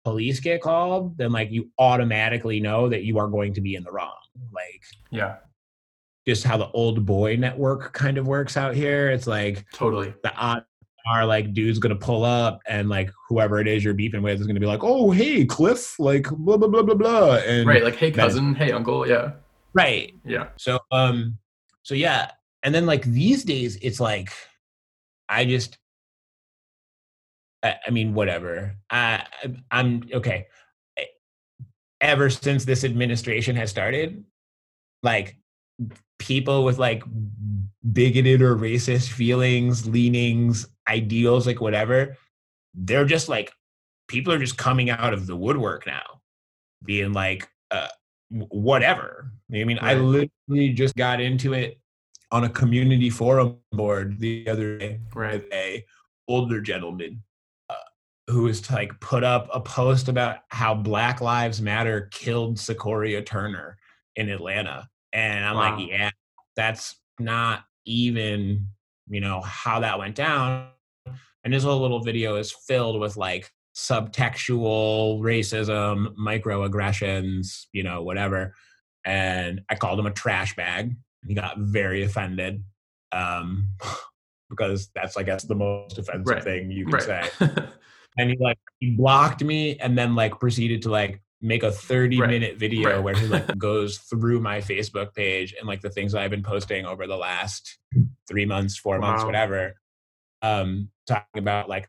[0.05, 3.83] police get called, then like you automatically know that you are going to be in
[3.83, 4.15] the wrong.
[4.53, 5.35] Like Yeah.
[6.29, 9.09] Just how the old boy network kind of works out here.
[9.09, 10.13] It's like Totally.
[10.23, 10.65] the odds
[11.07, 14.45] are like dude's gonna pull up and like whoever it is you're beefing with is
[14.45, 17.35] gonna be like, oh hey Cliff, like blah blah blah blah blah.
[17.37, 17.83] And Right.
[17.83, 18.53] Like, hey, cousin.
[18.53, 19.07] Hey, uncle.
[19.07, 19.31] Yeah.
[19.73, 20.13] right.
[20.23, 20.49] Yeah.
[20.57, 21.37] So um
[21.83, 22.31] so yeah.
[22.61, 24.31] And then like these days it's like
[25.27, 25.77] I just
[27.63, 28.75] I, I mean whatever.
[28.91, 29.25] I
[29.71, 30.47] I'm okay.
[32.01, 34.23] Ever since this administration has started,
[35.03, 35.35] like
[36.19, 37.03] people with like
[37.93, 42.17] bigoted or racist feelings, leanings, ideals, like whatever,
[42.73, 43.51] they're just like
[44.07, 46.21] people are just coming out of the woodwork now,
[46.83, 47.87] being like, uh,
[48.29, 49.31] whatever.
[49.53, 51.79] I mean, I literally just got into it
[52.31, 55.33] on a community forum board the other day Right.
[55.33, 55.85] with a
[56.27, 57.23] older gentleman
[57.69, 57.75] uh,
[58.27, 63.77] who was like put up a post about how Black Lives Matter killed Secoriea Turner
[64.15, 65.77] in Atlanta, and I'm Wow.
[65.77, 66.09] like, yeah,
[66.55, 68.67] that's not even
[69.07, 70.69] you know how that went down.
[71.43, 78.53] And this whole little video is filled with like subtextual racism, microaggressions, you know, whatever.
[79.05, 80.95] And I called him a trash bag.
[81.27, 82.63] He got very offended.
[83.11, 83.69] Um,
[84.49, 86.43] because that's I guess the most offensive Right.
[86.43, 87.29] thing you can say.
[88.17, 92.19] And he like he blocked me and then like proceeded to like make a 30
[92.19, 92.29] Right.
[92.29, 93.03] minute video Right.
[93.03, 96.43] where he like goes through my Facebook page and like the things that I've been
[96.43, 97.77] posting over the last
[98.27, 99.75] three months, four months, whatever.
[100.41, 101.87] Um, talking about like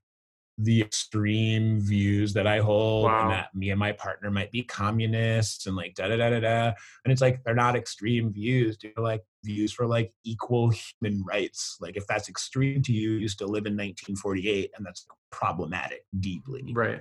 [0.63, 3.23] the extreme views that I hold Wow.
[3.23, 6.41] and that me and my partner might be communists and like da da da da
[6.41, 6.67] da.
[7.05, 11.77] And it's like they're not extreme views, they're like views for like equal human rights.
[11.81, 16.73] Like if that's extreme to you, you still live in 1948 and that's problematic deeply.
[16.75, 17.01] right.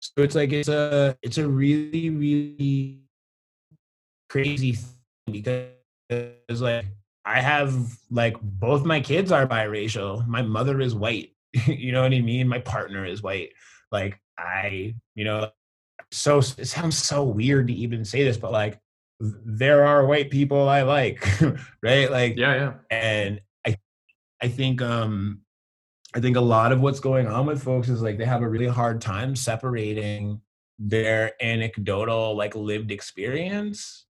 [0.00, 3.00] So it's like it's a it's a really really
[4.28, 5.42] crazy thing
[6.48, 6.84] because like
[7.24, 7.74] I have
[8.10, 10.26] like both my kids are biracial.
[10.26, 11.32] My mother is white.
[11.66, 12.48] you know what I mean?
[12.48, 13.50] My partner is white.
[13.92, 15.50] Like I, you know,
[16.10, 18.78] so it sounds so weird to even say this, but like
[19.20, 21.26] there are white people I like,
[21.82, 22.10] right?
[22.10, 22.54] Like Yeah.
[22.54, 22.72] Yeah.
[22.90, 23.76] and i
[24.40, 25.40] i think um
[26.14, 28.48] i think a lot of what's going on with folks is like they have a
[28.48, 30.40] really hard time separating
[30.78, 34.06] their anecdotal like lived experience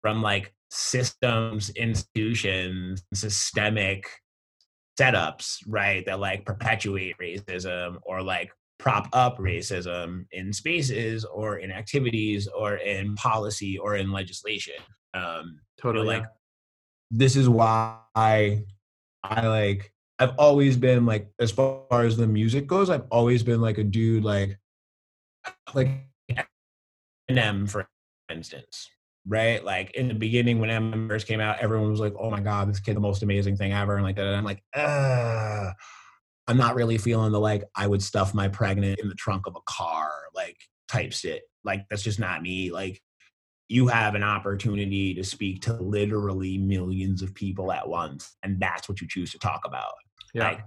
[0.00, 4.06] from like systems institutions systemic
[4.98, 11.72] setups right that like perpetuate racism or like prop up racism in spaces or in
[11.72, 14.74] activities or in policy or in legislation
[15.14, 16.06] um Totally.
[16.06, 16.28] like, yeah.
[17.10, 18.62] this is why I
[19.24, 23.78] like I've always been like as far as the music goes, I've always been like
[23.78, 24.58] a dude like
[25.74, 25.88] like
[27.30, 27.88] Eminem, for
[28.30, 28.88] instance,
[29.26, 29.64] right?
[29.64, 32.68] Like in the beginning when Eminem first came out, everyone was like, "Oh my god,
[32.68, 34.34] this kid, the most amazing thing ever," and like that.
[34.34, 39.14] I'm like, I'm not really feeling the like I would stuff my pregnant in the
[39.14, 40.56] trunk of a car like
[40.88, 41.42] type shit.
[41.62, 42.72] Like that's just not me.
[42.72, 43.00] Like
[43.68, 48.88] you have an opportunity to speak to literally millions of people at once, and that's
[48.88, 49.92] what you choose to talk about.
[50.34, 50.48] Yeah.
[50.48, 50.64] Like,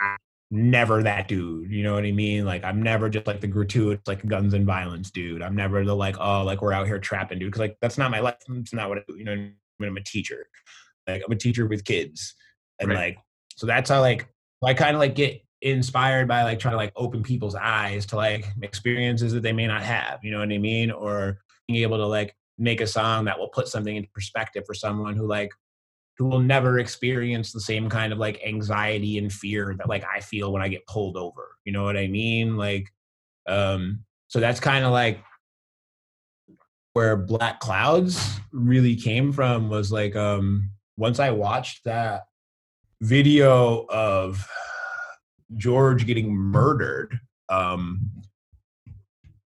[0.00, 0.16] I'm
[0.50, 1.70] never that dude.
[1.70, 2.44] You know what I mean?
[2.44, 5.42] Like, I'm never just like the gratuitous, like guns and violence dude.
[5.42, 7.52] I'm never the like, oh, like we're out here trapping dude.
[7.52, 8.36] Cause like that's not my life.
[8.48, 9.16] It's not what I do.
[9.16, 9.54] You know, I mean?
[9.80, 10.46] I'm a teacher.
[11.06, 12.34] Like, I'm a teacher with kids.
[12.80, 12.96] And Right.
[12.96, 13.18] like,
[13.56, 14.28] so that's how like,
[14.62, 18.16] I kind of like get inspired by like trying to like open people's eyes to
[18.16, 20.20] like experiences that they may not have.
[20.22, 20.90] You know what I mean?
[20.90, 24.74] Or being able to like make a song that will put something into perspective for
[24.74, 25.52] someone who like
[26.18, 30.20] who will never experience the same kind of like anxiety and fear that like I
[30.20, 31.56] feel when I get pulled over.
[31.64, 32.56] You know what I mean?
[32.56, 32.88] Like
[33.46, 35.20] um so that's kind of like
[36.92, 42.24] where Black Clouds really came from was like um once I watched that
[43.00, 44.44] video of
[45.56, 48.10] George getting murdered um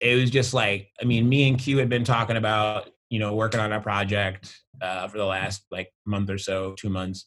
[0.01, 3.35] it was just like i mean me and q had been talking about you know
[3.35, 7.27] working on a project uh, for the last like month or so two months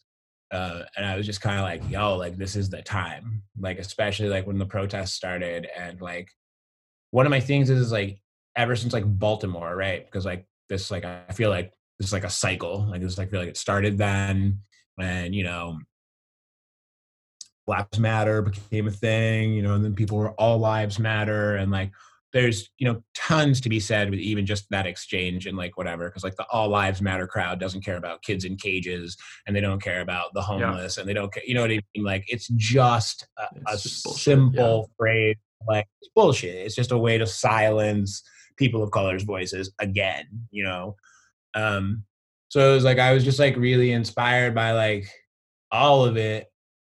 [0.51, 3.43] uh, and i was just kind of like yo like this is the time.
[3.59, 6.29] Like especially like when the protests started and like
[7.11, 8.19] one of my things is, is like
[8.55, 10.05] ever since like baltimore right?
[10.05, 12.85] Because like this like i feel like this is like a cycle.
[12.89, 14.59] Like this i feel like it started then
[14.99, 15.79] and you know
[17.65, 21.55] Black Lives Matter became a thing, you know, and then people were all lives matter
[21.55, 21.91] and like
[22.33, 26.09] there's, you know, tons to be said with even just that exchange and like whatever
[26.09, 29.15] cuz like the all lives matter crowd doesn't care about kids in cages
[29.45, 31.79] and they don't care about the homeless and they don't care, you know what I
[31.95, 32.03] mean?
[32.03, 35.35] Like it's just a, a just bullshit, simple phrase
[35.67, 36.55] like it's bullshit.
[36.55, 38.23] It's just a way to silence
[38.57, 40.95] people of color's voices again, you know.
[41.53, 42.03] Um
[42.49, 45.07] so it was like I was just like really inspired by like
[45.71, 46.47] all of it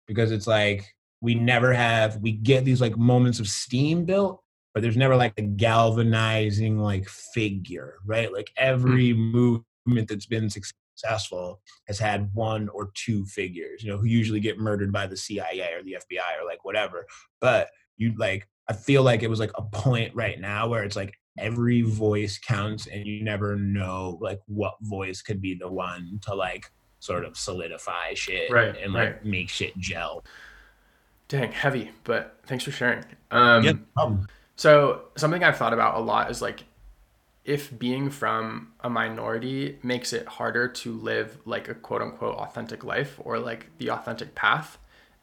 [0.06, 0.84] because it's like
[1.20, 4.39] we never have we get these like moments of steam built
[4.74, 9.64] but there's never like a galvanizing like figure right like every movement
[10.08, 14.92] that's been successful has had one or two figures you know who usually get murdered
[14.92, 17.06] by the cia or the fbi or like whatever
[17.40, 20.96] but you like i feel like it was like a point right now where it's
[20.96, 26.18] like every voice counts and you never know like what voice could be the one
[26.22, 29.24] to like sort of solidify shit Right, and like right.
[29.24, 30.24] make shit gel.
[31.28, 33.04] Dang, heavy, but thanks for sharing.
[33.30, 34.26] Um, Um,
[34.60, 36.64] So something I've thought about a lot is like
[37.46, 42.84] if being from a minority makes it harder to live like a quote unquote authentic
[42.84, 44.76] life or like the authentic path.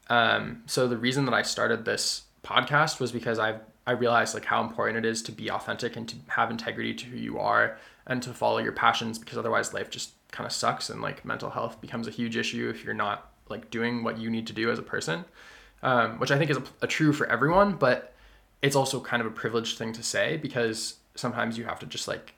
[0.09, 4.45] Um, so the reason that I started this podcast was because I I realized like
[4.45, 7.77] how important it is to be authentic and to have integrity to who you are
[8.07, 11.51] and to follow your passions because otherwise life just kind of sucks and like mental
[11.51, 14.71] health becomes a huge issue if you're not like doing what you need to do
[14.71, 15.25] as a person,
[15.83, 18.15] um, which I think is a, a true for everyone, but
[18.61, 22.07] it's also kind of a privileged thing to say because sometimes you have to just
[22.07, 22.33] like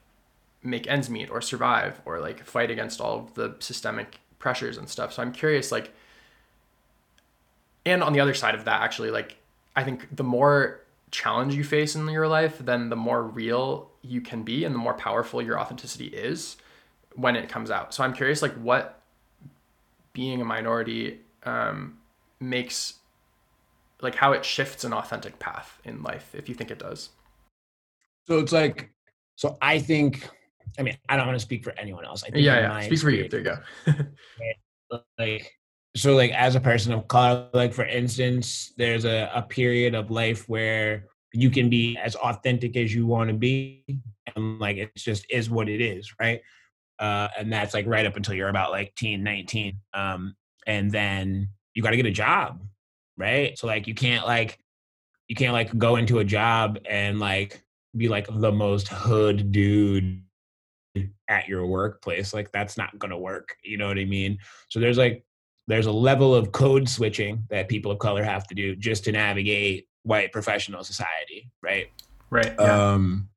[0.62, 4.88] make ends meet or survive or like fight against all of the systemic pressures and
[4.88, 5.12] stuff.
[5.12, 5.92] So I'm curious, like,
[7.86, 9.36] and on the other side of that, actually, like,
[9.76, 10.80] I think the more
[11.10, 14.78] challenge you face in your life, then the more real you can be and the
[14.78, 16.56] more powerful your authenticity is
[17.14, 17.94] when it comes out.
[17.94, 19.00] So I'm curious, like, what
[20.12, 21.98] being a minority um,
[22.40, 22.94] makes,
[24.02, 27.10] like, how it shifts an authentic path in life, if you think it does.
[28.26, 28.90] so it's like,
[29.36, 30.28] so I think,
[30.78, 32.22] I mean, I don't want to speak for anyone else.
[32.22, 32.80] I think Yeah, yeah.
[32.86, 33.28] Speak for you.
[33.28, 34.98] There you go.
[35.18, 35.50] like
[35.96, 40.10] so like as a person of color like for instance there's a, a period of
[40.10, 43.84] life where you can be as authentic as you want to be
[44.34, 46.40] and like it just is what it is right
[46.98, 50.34] uh and that's like right up until you're about like teen 19 um
[50.66, 52.60] and then you got to get a job
[53.20, 53.56] right?
[53.58, 54.58] So like you can't like
[55.28, 57.62] you can't like go into a job and like
[57.96, 60.22] be like the most hood dude
[61.28, 64.38] at your workplace like that's not gonna work you know what i mean?
[64.68, 65.24] So there's like
[65.68, 69.12] there's a level of code switching that people of color have to do just to
[69.12, 71.88] navigate white professional society right?
[72.30, 72.58] Right.
[72.58, 73.28] um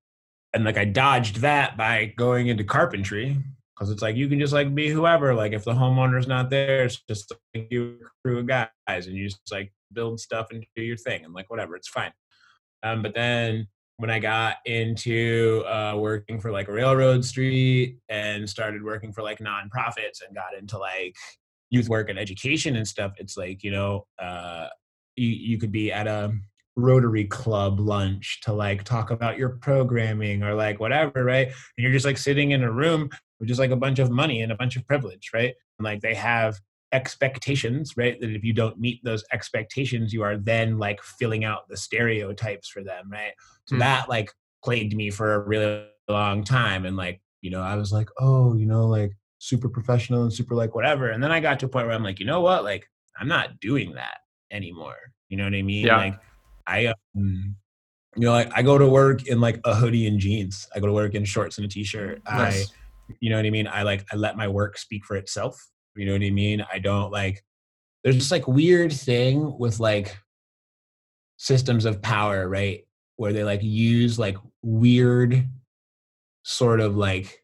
[0.53, 3.37] and like i dodged that by going into carpentry
[3.75, 6.85] because it's like you can just like be whoever like if the homeowner's not there
[6.85, 10.83] it's just like you crew of guys and you just like build stuff and do
[10.83, 12.11] your thing and like whatever it's fine.
[12.81, 13.67] Um but then
[13.97, 19.39] when i got into uh working for like railroad street and started working for like
[19.39, 21.15] nonprofits and got into like
[21.69, 24.67] youth work and education and stuff it's like you know uh
[25.15, 26.33] you, you could be at a
[26.75, 31.47] Rotary Club lunch to like talk about your programming or like whatever, right?
[31.47, 33.09] And you're just like sitting in a room
[33.39, 35.53] with just like a bunch of money and a bunch of privilege, right?
[35.77, 36.59] And like they have
[36.91, 38.19] expectations, right?
[38.19, 42.69] That if you don't meet those expectations, you are then like filling out the stereotypes
[42.69, 43.33] for them, right?
[43.65, 43.79] So Hmm.
[43.79, 44.31] that like
[44.63, 46.85] plagued me for a really long time.
[46.85, 50.55] And like, you know, I was like, oh, you know, like super professional and super
[50.55, 51.09] like whatever.
[51.09, 52.63] And then I got to a point where I'm like, you know what?
[52.63, 52.87] Like,
[53.19, 54.19] I'm not doing that
[54.51, 54.95] anymore.
[55.29, 55.85] You know what I mean?
[55.85, 55.97] Yeah.
[55.97, 56.19] Like,
[56.67, 57.55] I, um,
[58.15, 60.67] you know, like I go to work in like a hoodie and jeans.
[60.75, 62.21] I go to work in shorts and a t-shirt.
[62.25, 62.65] I,
[63.19, 63.67] you know what I mean?
[63.67, 65.59] I like, I let my work speak for itself.
[65.95, 66.65] You know what I mean?
[66.71, 67.43] I don't like,
[68.03, 70.17] there's this like weird thing with like
[71.37, 72.85] systems of power, right?
[73.15, 75.47] Where they like use like weird
[76.43, 77.43] sort of like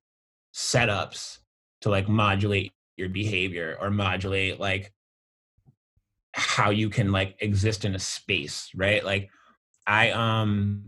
[0.54, 1.40] setups
[1.82, 4.92] to like modulate your behavior or modulate like
[6.34, 9.04] how you can like exist in a space, right?
[9.04, 9.30] Like
[9.88, 10.86] I um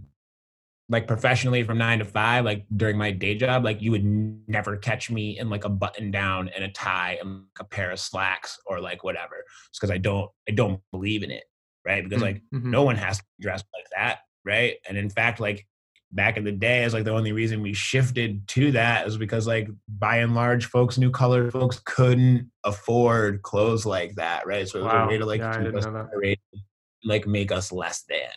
[0.89, 4.75] like professionally from 9 to 5 like during my day job like you would never
[4.75, 7.99] catch me in like a button down and a tie and like, a pair of
[7.99, 9.43] slacks or like whatever.
[9.69, 11.45] It's cuz I don't I don't believe in it,
[11.85, 12.03] right?
[12.03, 12.65] Because like Mhm.
[12.65, 14.75] no one has to dress like that, right?
[14.87, 15.65] And in fact, like
[16.11, 19.47] back in the day, is like the only reason we shifted to that is because
[19.47, 24.67] like by and large, folks, new colored folks couldn't afford clothes like that, right?
[24.67, 25.05] So it was Wow.
[25.05, 26.39] a way to like Yeah, keep us separated,
[27.03, 28.29] like make us less than,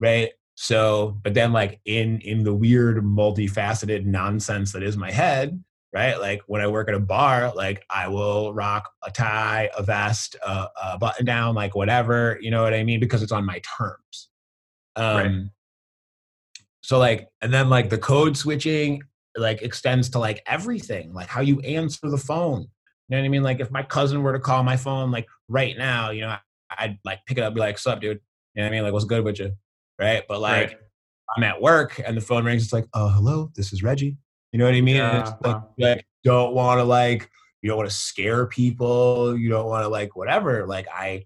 [0.00, 0.30] right?
[0.54, 5.62] So, but then like in in the weird, multifaceted nonsense that is my head,
[5.92, 6.18] right?
[6.18, 10.36] Like when I work at a bar, like I will rock a tie, a vest,
[10.46, 13.00] a, a button down, like whatever, you know what I mean?
[13.00, 14.28] Because it's on my terms.
[14.96, 15.30] Um, Right.
[16.86, 19.02] So like, and then like the code switching
[19.36, 22.60] like extends to like everything, like how you answer the phone.
[22.60, 22.68] You
[23.08, 23.42] know what I mean?
[23.42, 26.36] Like if my cousin were to call my phone like right now, you know,
[26.78, 28.20] I'd like pick it up, be like, "Sup, dude?"
[28.54, 28.82] You know what I mean?
[28.84, 29.50] Like, what's good with you?
[29.98, 30.22] Right?
[30.28, 30.78] But like, Right.
[31.36, 32.62] I'm at work and the phone rings.
[32.62, 34.16] It's like, oh, hello, this is Regi.
[34.52, 35.00] You know what I mean?
[35.00, 37.28] And it's Yeah, like, like, don't want to like,
[37.62, 39.36] you don't want to scare people.
[39.36, 40.68] You don't want to like whatever.
[40.68, 41.24] Like I,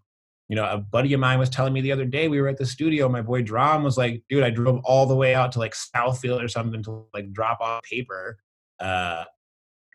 [0.51, 2.59] you know, a buddy of mine was telling me the other day, we were at
[2.59, 3.09] the studio.
[3.09, 6.43] My boy Drum was like, dude, I drove all the way out to like Southfield
[6.43, 8.37] or something to like drop off paper.
[8.81, 9.23] Uh,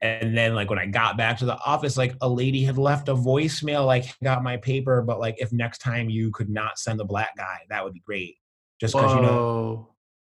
[0.01, 3.09] and then like when I got back to the office, like a lady had left
[3.09, 7.01] a voicemail, like got my paper, but like if next time you could not send
[7.01, 8.37] the black guy, that would be great.
[8.79, 9.89] Just because you know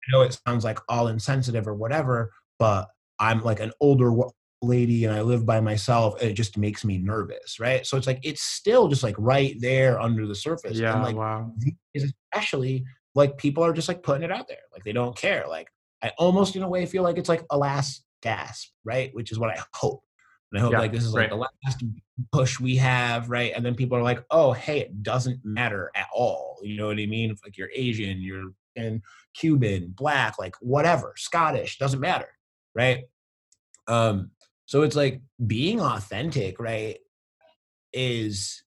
[0.08, 2.88] I know it sounds like all insensitive or whatever, but
[3.18, 4.10] I'm like an older
[4.66, 6.20] lady and I live by myself.
[6.20, 7.86] And it just makes me nervous, right?
[7.86, 10.78] So it's like it's still just like right there under the surface.
[10.78, 11.52] Yeah, and like wow.
[11.94, 15.44] especially like people are just like putting it out there, like they don't care.
[15.48, 15.68] Like
[16.02, 19.10] I almost in a way feel like it's like a last gasp, right?
[19.14, 20.02] Which is what I hope.
[20.52, 21.30] And I hope Yeah, like this is like right.
[21.30, 21.82] the last
[22.32, 23.52] push we have, right?
[23.54, 26.58] And then people are like, oh, hey, it doesn't matter at all.
[26.62, 27.30] You know what I mean?
[27.30, 29.02] If like you're Asian, you're and
[29.34, 32.28] Cuban, black, like whatever, Scottish, doesn't matter,
[32.74, 33.04] right?
[33.88, 34.30] Um,
[34.66, 36.98] so it's like being authentic, right?
[37.92, 38.62] Is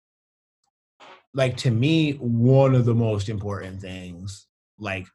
[1.34, 4.47] like to me one of the most important things
[4.80, 5.06] like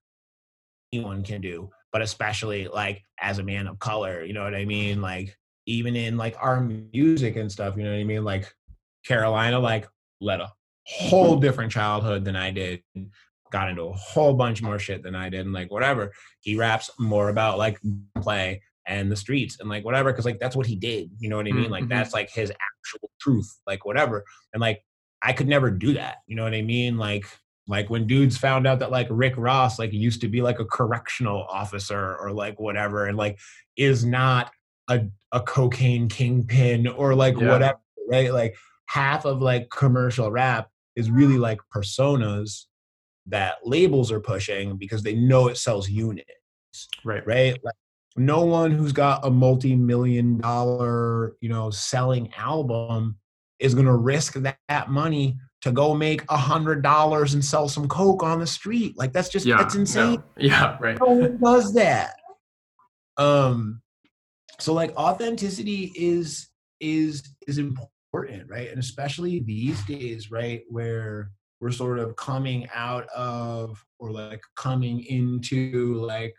[0.92, 4.64] anyone can do but especially like as a man of color you know what i
[4.64, 8.52] mean like even in like our music and stuff you know what i mean like
[9.04, 9.88] carolina like
[10.20, 10.52] led a
[10.86, 12.82] whole different childhood than i did
[13.50, 16.90] got into a whole bunch more shit than i did and like whatever he raps
[16.98, 17.80] more about like
[18.20, 21.36] play and the streets and like whatever because like that's what he did you know
[21.36, 21.88] what i mean like Mhm.
[21.88, 24.82] that's like his actual truth like whatever and like
[25.26, 26.16] I could never do that.
[26.26, 26.98] You know what I mean?
[26.98, 27.24] Like
[27.66, 30.66] like when dudes found out that like Rick Ross like used to be like a
[30.66, 33.38] correctional officer or like whatever and like
[33.74, 34.50] is not
[34.88, 37.52] a a cocaine kingpin or like Yeah.
[37.52, 38.34] whatever, right?
[38.34, 38.54] Like
[38.84, 42.64] half of like commercial rap is really like personas
[43.26, 46.28] that labels are pushing because they know it sells units
[47.02, 47.26] Right.
[47.26, 47.58] right?
[47.64, 47.74] Like,
[48.16, 53.16] no one who's got a multi-million dollar, you know, selling album
[53.58, 57.68] is going to risk that, that money to go make a hundred dollars and sell
[57.68, 58.96] some coke on the street.
[58.98, 59.56] Like that's just Yeah.
[59.56, 60.16] that's insane.
[60.16, 60.24] no.
[60.38, 60.98] Yeah, right.
[61.00, 62.14] No one does that.
[63.16, 63.80] Um,
[64.60, 66.48] so like authenticity is
[66.80, 68.68] is is important, right?
[68.70, 75.00] And especially these days, right, where we're sort of coming out of or like coming
[75.04, 76.34] into like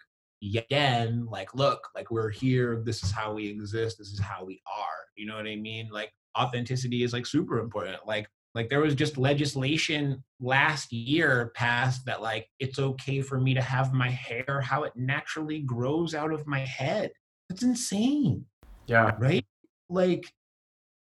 [0.45, 2.81] again, like look, like we're here.
[2.85, 3.97] This is how we exist.
[3.97, 5.05] This is how we are.
[5.15, 5.89] You know what I mean?
[5.91, 8.05] Like authenticity is like super important.
[8.05, 13.53] Like like there was just legislation last year passed that like it's okay for me
[13.53, 17.11] to have my hair how it naturally grows out of my head.
[17.49, 18.45] That's insane,
[18.87, 19.11] Yeah.
[19.19, 19.45] right?
[19.89, 20.25] Like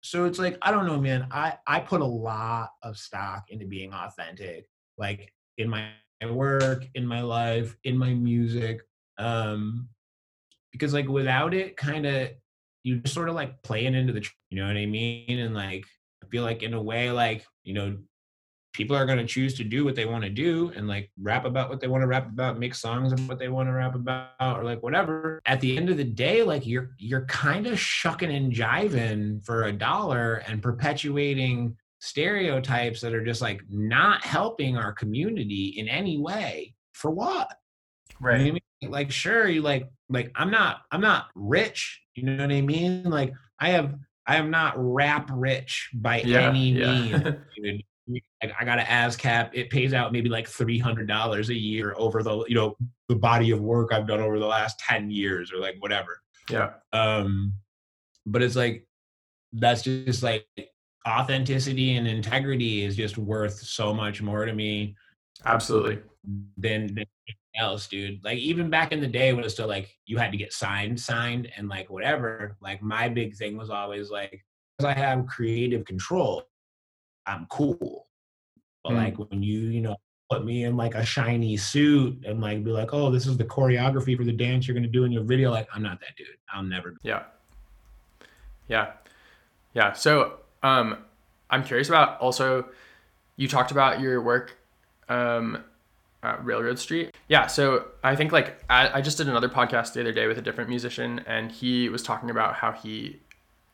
[0.02, 1.28] so it's like I don't know, man.
[1.32, 4.66] I I put a lot of stock into being authentic,
[4.98, 5.90] like in my
[6.22, 8.82] my work, in my life, in my music.
[9.18, 9.90] Um,
[10.72, 12.30] because like without it, kind of
[12.84, 15.40] you just sort of like playing into the, you know what I mean?
[15.40, 15.86] And like
[16.24, 17.98] I feel like in a way, like you know,
[18.74, 21.70] people are gonna choose to do what they want to do and like rap about
[21.70, 24.60] what they want to rap about, make songs of what they want to rap about,
[24.60, 25.40] or like whatever.
[25.46, 29.64] At the end of the day, like you're you're kind of shucking and jiving for
[29.64, 36.18] a dollar and perpetuating stereotypes that are just like not helping our community in any
[36.18, 36.76] way.
[36.94, 37.50] For what?
[38.40, 38.62] You know I mean?
[38.90, 42.02] Like, sure, you like, like, I'm not, I'm not rich.
[42.16, 43.04] You know what I mean?
[43.04, 43.96] Like, I have,
[44.28, 46.92] I am not rap rich by Yeah, any yeah.
[46.92, 47.84] means.
[48.06, 49.52] Like, I got an ASCAP.
[49.54, 52.76] It pays out maybe like three hundred dollars a year over the, you know,
[53.08, 56.22] the body of work I've done over the last ten years or like whatever.
[56.50, 56.72] yeah.
[56.92, 57.54] Um,
[58.26, 58.86] but it's like
[59.54, 60.46] that's just like
[61.08, 64.98] authenticity and integrity is just worth so much more to me
[65.46, 66.00] Absolutely.
[66.58, 67.06] than, than
[67.56, 68.24] else, dude.
[68.24, 70.54] Like even back in the day when it was still like you had to get
[70.54, 72.58] signed, signed, and like whatever.
[72.62, 74.44] Like my big thing was always like,
[74.78, 76.48] because I have creative control,
[77.26, 78.08] I'm cool.
[78.84, 78.96] But Mm.
[78.98, 79.96] like when you, you know,
[80.30, 83.46] put me in like a shiny suit and like be like, oh, this is the
[83.46, 85.52] choreography for the dance you're gonna do in your video.
[85.52, 86.28] Like I'm not that dude.
[86.52, 86.92] I'll never.
[86.92, 86.98] Be.
[87.04, 87.24] Yeah.
[88.68, 88.94] Yeah.
[89.74, 89.94] Yeah.
[89.94, 90.98] So, um,
[91.50, 92.70] I'm curious about also,
[93.36, 94.58] you talked about your work,
[95.10, 95.64] um,
[96.24, 97.13] at Railroad Street.
[97.28, 97.48] Yeah.
[97.48, 100.42] So I think like I, I just did another podcast the other day with a
[100.42, 103.20] different musician, and he was talking about how he,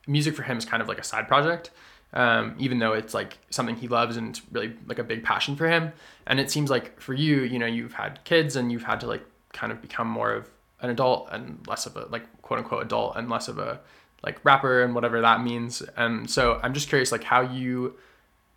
[0.08, 1.72] music for him is kind of like a side project.
[2.12, 5.56] Um, even though it's like something he loves and it's really like a big passion
[5.56, 5.94] for him.
[6.26, 9.08] And it seems like for you, you know, you've had kids and you've had to
[9.08, 9.24] like
[9.54, 10.50] kind of become more of
[10.82, 13.80] an adult and less of a like quote unquote adult and less of a
[14.24, 15.84] like rapper and whatever that means.
[15.96, 17.96] And so I'm just curious like how you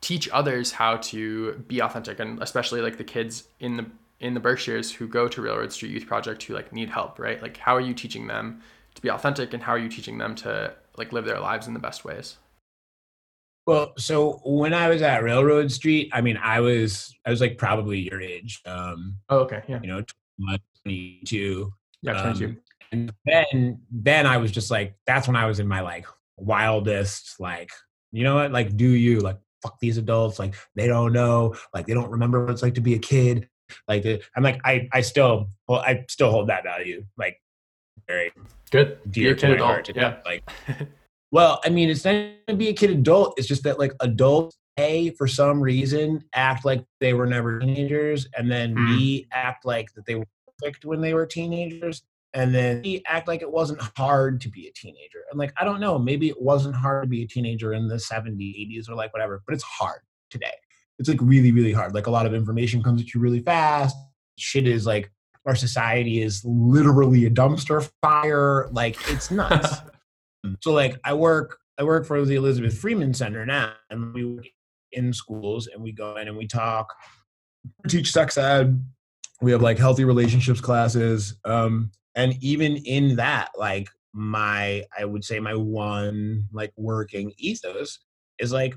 [0.00, 3.86] teach others how to be authentic and especially like the kids in the
[4.22, 7.42] in the Berkshires who go to Railroad Street Youth Project who like need help, right?
[7.42, 8.62] Like how are you teaching them
[8.94, 11.74] to be authentic and how are you teaching them to like live their lives in
[11.74, 12.36] the best ways?
[13.66, 17.58] Well, so when I was at Railroad Street, I mean, I was I was like
[17.58, 19.62] probably your age, um, Oh, okay.
[19.68, 19.80] Yeah.
[19.82, 20.04] you know,
[20.84, 21.72] 22.
[22.02, 22.22] Yeah.
[22.22, 22.46] 22.
[22.46, 22.56] Um,
[22.92, 26.06] and then then I was just like, that's when I was in my like
[26.36, 27.70] wildest, like,
[28.12, 30.38] you know what, like, do you like fuck these adults?
[30.38, 33.48] Like, they don't know, like, they don't remember what it's like to be a kid.
[33.88, 34.04] Like,
[34.36, 37.40] I'm like, I I still well, I still hold that value, like,
[38.06, 38.32] very
[38.70, 38.98] Good.
[39.10, 39.68] dear You're a to my adult.
[39.70, 39.90] heart.
[39.94, 40.16] Yeah.
[40.24, 40.42] Like,
[41.30, 42.14] well, I mean, it's not
[42.48, 43.34] to be a kid adult.
[43.38, 48.26] It's just that like adults, a for some reason, act like they were never teenagers,
[48.36, 48.96] and then Mm.
[48.96, 50.26] B act like that they were
[50.60, 52.02] perfect when they were teenagers,
[52.34, 55.24] and then C act like it wasn't hard to be a teenager.
[55.30, 57.96] And like, I don't know, maybe it wasn't hard to be a teenager in the
[57.96, 58.38] 70s,
[58.78, 60.00] 80s, or like whatever, but it's hard
[60.30, 60.52] today.
[61.02, 61.94] It's like really, really hard.
[61.94, 63.96] Like a lot of information comes at you really fast.
[64.38, 65.10] Shit is like
[65.44, 68.68] our society is literally a dumpster fire.
[68.70, 69.78] Like it's nuts.
[70.60, 74.46] so like I work I work for the Elizabeth Freeman Center now, and we work
[74.92, 76.94] in schools and we go in and we talk,
[77.88, 78.80] teach sex ed.
[79.40, 85.24] We have like healthy relationships classes, um, and even in that, like my I would
[85.24, 87.98] say my one like working ethos
[88.38, 88.76] is like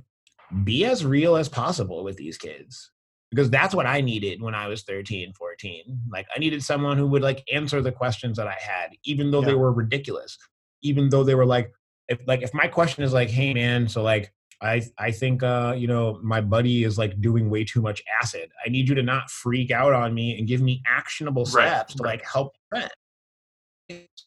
[0.63, 2.91] be as real as possible with these kids
[3.31, 6.01] because that's what I needed when I was 13, 14.
[6.09, 9.41] Like I needed someone who would like answer the questions that I had, even though
[9.41, 10.37] they were ridiculous,
[10.81, 11.71] even though they were like,
[12.07, 14.31] if like if my question is like, hey man, so like
[14.61, 18.51] I I think uh you know my buddy is like doing way too much acid.
[18.65, 21.95] I need you to not freak out on me and give me actionable Right, steps
[21.95, 22.11] to right.
[22.11, 22.89] like help friend.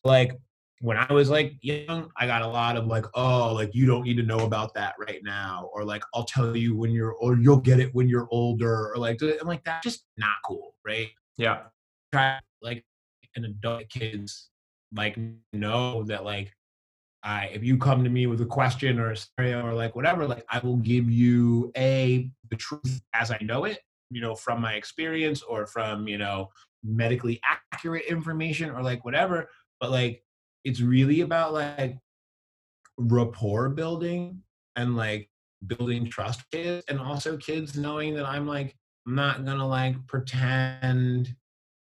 [0.05, 0.33] Like
[0.81, 4.05] when I was like young, I got a lot of like, oh, like you don't
[4.05, 7.37] need to know about that right now, or like I'll tell you when you're, or
[7.37, 11.09] you'll get it when you're older, or like, I'm like that's just not cool, right?
[11.37, 11.63] Yeah.
[12.13, 12.85] Try like
[13.37, 14.51] an adult kids
[14.95, 15.19] like
[15.53, 16.53] know that like
[17.23, 20.27] I if you come to me with a question or a scenario or like whatever,
[20.27, 24.61] like I will give you a the truth as I know it, you know, from
[24.61, 26.51] my experience or from you know
[26.85, 27.41] medically
[27.73, 29.49] accurate information or like whatever.
[29.81, 30.23] But like
[30.65, 31.99] it's really about like
[32.99, 34.43] rapport building
[34.77, 35.29] and like
[35.67, 41.35] building trust kids and also kids knowing that I'm like I'm not gonna like pretend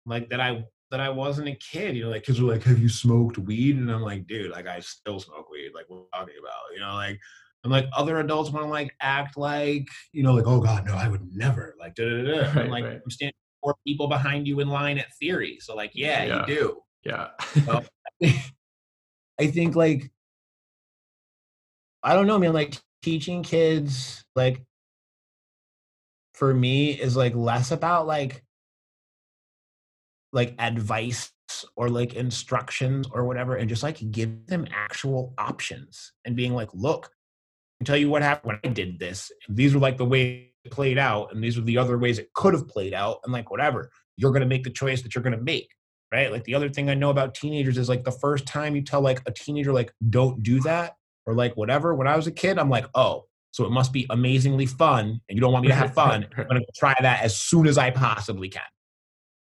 [0.06, 1.96] like that I that I wasn't a kid.
[1.96, 4.66] You know, like kids were like, "Have you smoked weed?" And I'm like, "Dude, like
[4.66, 5.70] I still smoke weed.
[5.74, 7.20] Like, what are you talking about?" You know, like
[7.64, 10.94] I'm like other adults want to like act like you know, like, "Oh God, no,
[10.94, 12.40] I would never." Like, da da da.
[12.54, 13.00] Right, I'm like, right.
[13.04, 15.58] I'm standing four people behind you in line at theory.
[15.60, 16.40] So like, yeah, Yeah.
[16.40, 16.82] you do.
[17.04, 17.28] Yeah.
[17.66, 17.84] Well,
[19.40, 20.10] I think like
[22.02, 22.52] I don't know, man.
[22.52, 24.62] Like teaching kids, like
[26.34, 28.44] for me, is like less about like
[30.32, 31.32] like advice
[31.74, 36.68] or like instructions or whatever and just like give them actual options and being like
[36.72, 37.10] look
[37.80, 40.70] I tell you what happened when i did this these were like the way it
[40.70, 43.50] played out and these are the other ways it could have played out and like
[43.50, 45.70] whatever you're going to make the choice that you're going to make
[46.12, 48.82] right like the other thing i know about teenagers is like the first time you
[48.82, 50.96] tell like a teenager like don't do that
[51.26, 54.06] or like whatever when i was a kid i'm like oh so it must be
[54.10, 57.22] amazingly fun and you don't want me to have fun i'm going to try that
[57.22, 58.62] as soon as i possibly can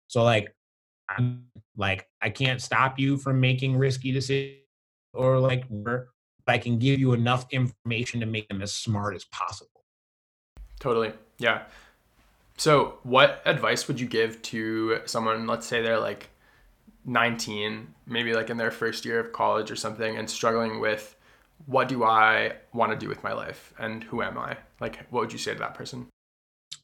[0.07, 0.55] so like
[1.09, 1.45] i'm
[1.77, 4.57] like i can't stop you from making risky decisions
[5.15, 5.65] or like
[6.47, 9.79] i can give you enough information to make them as smart as possible
[10.81, 11.13] Totally.
[11.39, 11.63] Yeah.
[12.57, 16.29] So, what advice would you give to someone, let's say they're like
[17.09, 21.17] 19, maybe like in their first year of college or something, and struggling with
[21.67, 24.57] what do I want to do with my life and who am I?
[24.81, 26.07] Like, what would you say to that person?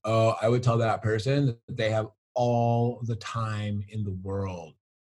[0.04, 4.74] uh, I would tell that person that they have all the time in the world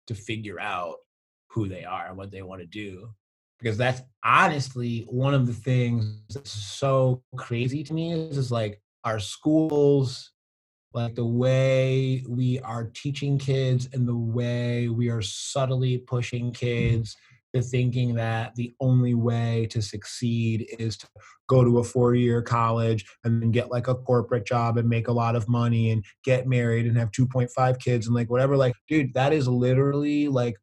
[0.07, 0.97] to figure out
[1.49, 3.09] who they are and what they want to do.
[3.59, 8.81] Because that's honestly one of the things that's so crazy to me is, is like
[9.05, 10.33] our schools,
[10.95, 16.67] like the way we are teaching kids and the way we are subtly pushing mm-hmm.
[16.67, 17.17] kids
[17.55, 21.07] to thinking that the only way to succeed is to
[21.49, 25.09] go to a four year college and then get like a corporate job and make
[25.09, 28.57] a lot of money and get married and have 2.5 kids and like whatever.
[28.57, 30.57] Like, dude, that is literally like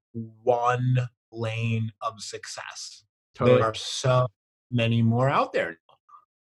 [0.44, 0.98] one
[1.32, 3.04] lane of success.
[3.36, 3.58] Totally.
[3.58, 4.28] There are so
[4.72, 5.78] many more out there.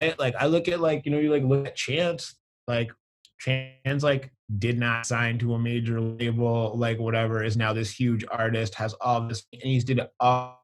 [0.01, 2.35] And, like I look at like, you know, you like look at Chance,
[2.67, 2.91] like
[3.39, 8.25] Chance like did not sign to a major label, like whatever, is now this huge
[8.29, 10.59] artist, has all this and he's did all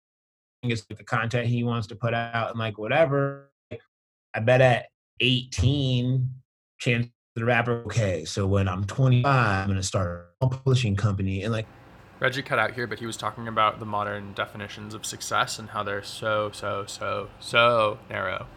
[0.63, 3.51] it's like the content he wants to put out and like whatever.
[4.33, 4.87] I bet at
[5.19, 6.29] 18,
[6.79, 11.53] Chance the rapper, okay, so when I'm 25, I'm gonna start a publishing company and
[11.53, 11.67] like
[12.19, 15.69] Regi cut out here, but he was talking about the modern definitions of success and
[15.69, 18.47] how they're so, so, so, so narrow.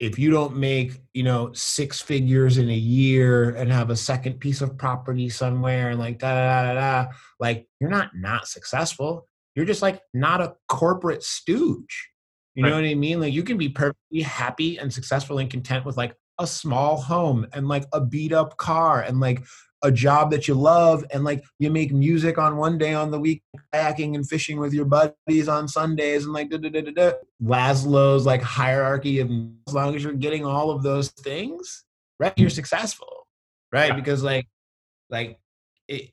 [0.00, 4.40] If you don't make you know six figures in a year and have a second
[4.40, 8.48] piece of property somewhere and like da da da da, da like you're not not
[8.48, 9.26] successful.
[9.54, 12.08] You're just like not a corporate stooge.
[12.54, 13.20] You know what i mean?
[13.20, 17.46] Like you can be perfectly happy and successful and content with like a small home
[17.52, 19.42] and like a beat up car and like
[19.82, 23.18] a job that you love and like you make music on one day on the
[23.18, 23.42] week
[23.74, 27.12] kayaking and fishing with your buddies on sundays and like da, da, da, da, da.
[27.42, 29.30] Maslow's like hierarchy of
[29.66, 31.84] as long as you're getting all of those things
[32.18, 33.26] right you're successful
[33.72, 33.96] right Yeah.
[33.96, 34.46] because like
[35.08, 35.38] like
[35.88, 36.10] it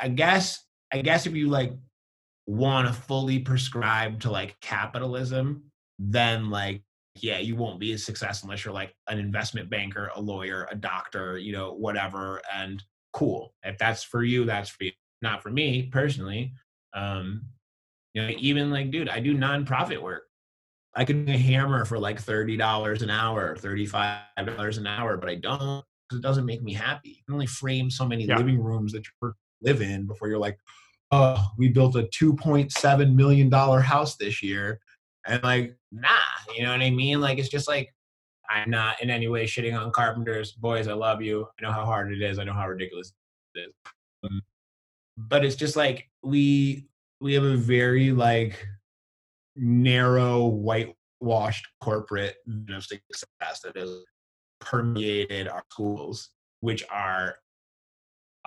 [0.00, 1.72] i guess i guess if you like
[2.46, 5.64] want to fully prescribe to like capitalism
[5.98, 6.82] then like
[7.22, 10.74] yeah you won't be a success unless you're like an investment banker a lawyer a
[10.74, 13.54] doctor you know whatever and cool.
[13.62, 14.92] If that's for you that's for you.
[15.22, 16.52] Not for me personally
[16.94, 17.42] um
[18.14, 20.24] you know even like dude i do nonprofit work.
[20.94, 25.34] I could do a hammer for like $30 an hour $35 an hour but i
[25.34, 27.10] don't because it doesn't make me happy.
[27.10, 28.36] You can only frame so many Yeah.
[28.38, 30.58] living rooms that you live in before you're like
[31.10, 34.78] oh we built a 2.7 million dollar house this year
[35.26, 36.10] and like nah
[36.56, 37.20] you know what i mean?
[37.20, 37.94] Like it's just like
[38.50, 40.52] i'm not in any way shitting on carpenters.
[40.52, 41.46] Boys i love you.
[41.58, 42.38] I know how hard it is.
[42.38, 43.12] I know how ridiculous
[43.54, 43.72] it is.
[44.24, 44.42] Um,
[45.16, 46.86] but it's just like we
[47.20, 48.66] we have a very like
[49.56, 53.90] narrow whitewashed corporate vision of success that has
[54.60, 56.30] permeated our schools
[56.60, 57.36] which are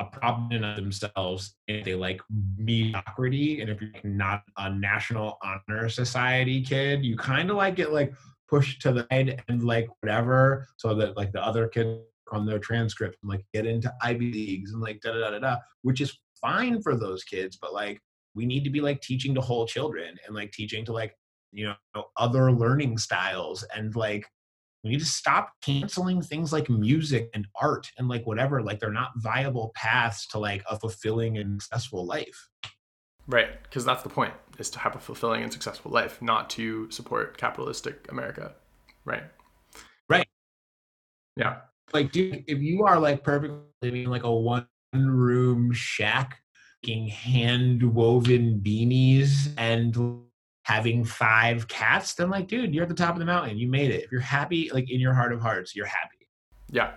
[0.02, 2.20] a problem in themselves if they like
[2.58, 7.94] mediocrity and if you're not a national honor society kid you kind of like get
[7.94, 8.14] like
[8.50, 12.00] pushed to the end and like whatever so that like the other kid
[12.32, 15.56] on their transcript and like get into ivy leagues and like da da da da
[15.84, 18.00] which is fine for those kids but like
[18.34, 21.14] we need to be like teaching to whole children and like teaching to like
[21.52, 24.26] you know other learning styles and like
[24.84, 28.92] we need to stop canceling things like music and art and like whatever like they're
[28.92, 32.50] not viable paths to like a fulfilling and successful life
[33.28, 33.62] Right.
[33.64, 37.38] Because that's the point, is to have a fulfilling and successful life, not to support
[37.38, 38.56] capitalistic America.
[39.06, 39.24] Right.
[40.10, 40.28] Right.
[41.38, 41.58] Yeah.
[41.94, 46.42] like dude if you are like perfectly living like a one room shack
[46.84, 50.24] making hand woven beanies and
[50.72, 53.92] having five cats then like dude you're at the top of the mountain you made
[53.92, 56.28] it if you're happy like in your heart of hearts you're happy
[56.72, 56.92] Yeah.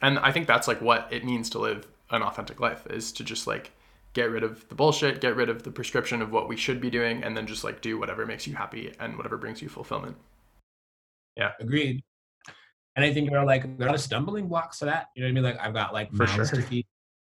[0.00, 3.22] And I think that's like what it means to live an authentic life is to
[3.24, 3.70] just like
[4.12, 6.90] get rid of the bullshit, get rid of the prescription of what we should be
[6.90, 10.16] doing, and then just like do whatever makes you happy and whatever brings you fulfillment.
[11.36, 11.52] Yeah.
[11.60, 12.02] Agreed
[12.96, 15.06] and i think there are like there are a lot of stumbling blocks to that
[15.14, 16.44] you know what i mean like i've got like For sure.
[16.44, 16.86] to feed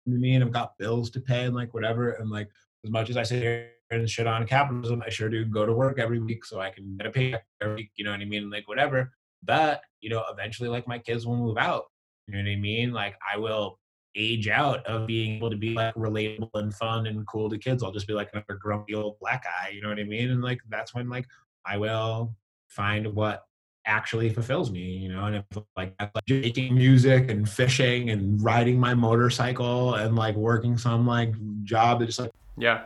[0.07, 2.13] You know I mean, I've got bills to pay and like whatever.
[2.19, 2.49] And like
[2.85, 3.71] as much as I sit here
[4.01, 6.97] and shit on capitalism, I sure do go to work every week so I can
[6.97, 7.91] get a paycheck every week.
[7.97, 8.51] You know what I mean?
[8.51, 9.13] Like whatever.
[9.43, 11.85] But you know, eventually, like my kids will move out.
[12.27, 12.93] You know what I mean?
[12.93, 13.79] Like I will
[14.15, 17.83] age out of being able to be like relatable and fun and cool to kids.
[17.83, 19.71] I'll just be like another grumpy old black guy.
[19.71, 20.31] You know what I mean?
[20.31, 21.27] And like that's when like
[21.65, 22.35] I will
[22.69, 23.45] find what
[23.87, 25.45] actually fulfills me, you know, and if
[25.77, 31.35] like like making music and fishing and riding my motorcycle and like working some like
[31.65, 32.85] job that just like Yeah.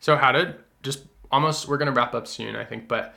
[0.00, 3.14] So how did just almost we're gonna wrap up soon, I think, but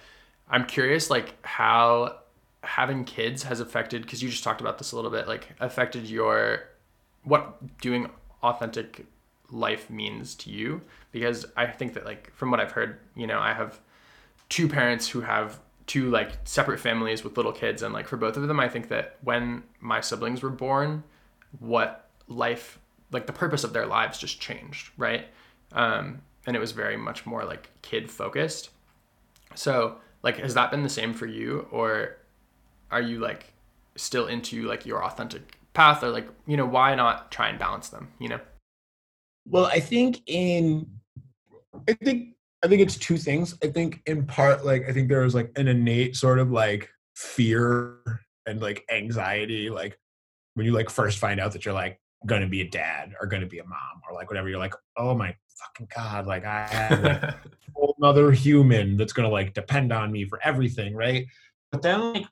[0.49, 2.19] I'm curious like how
[2.61, 6.07] having kids has affected because you just talked about this a little bit, like affected
[6.07, 6.63] your
[7.23, 8.09] what doing
[8.41, 9.05] authentic
[9.49, 10.81] life means to you.
[11.11, 13.79] Because I think that like from what I've heard, you know, I have
[14.49, 18.37] two parents who have two like separate families with little kids and like for both
[18.37, 21.03] of them I think that when my siblings were born,
[21.59, 22.79] what life
[23.11, 25.27] like the purpose of their lives just changed, right?
[25.71, 28.69] Um, and it was very much more like kid focused.
[29.55, 32.17] So, like, has that been the same for you, or
[32.91, 33.53] are you like
[33.95, 37.89] still into like your authentic path, or like you know why not try and balance
[37.89, 38.09] them?
[38.19, 38.39] You know?
[39.47, 40.87] Well, I think in,
[41.87, 43.55] I think I think it's two things.
[43.61, 46.89] I think in part, like I think there was like an innate sort of like
[47.15, 47.97] fear
[48.45, 49.97] and like anxiety, like
[50.55, 53.45] when you like first find out that you're like gonna be a dad or gonna
[53.45, 54.47] be a mom or like whatever.
[54.47, 57.35] You're like, oh my fucking god, like I have like a
[57.75, 61.27] whole other human that's gonna like depend on me for everything, right?
[61.71, 62.25] But then like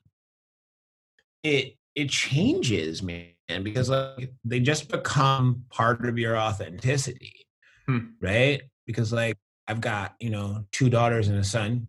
[1.43, 7.45] it it changes, man, because like they just become part of your authenticity,
[7.87, 7.99] Hmm.
[8.21, 8.61] right?
[8.85, 11.87] Because like I've got you know two daughters and a son,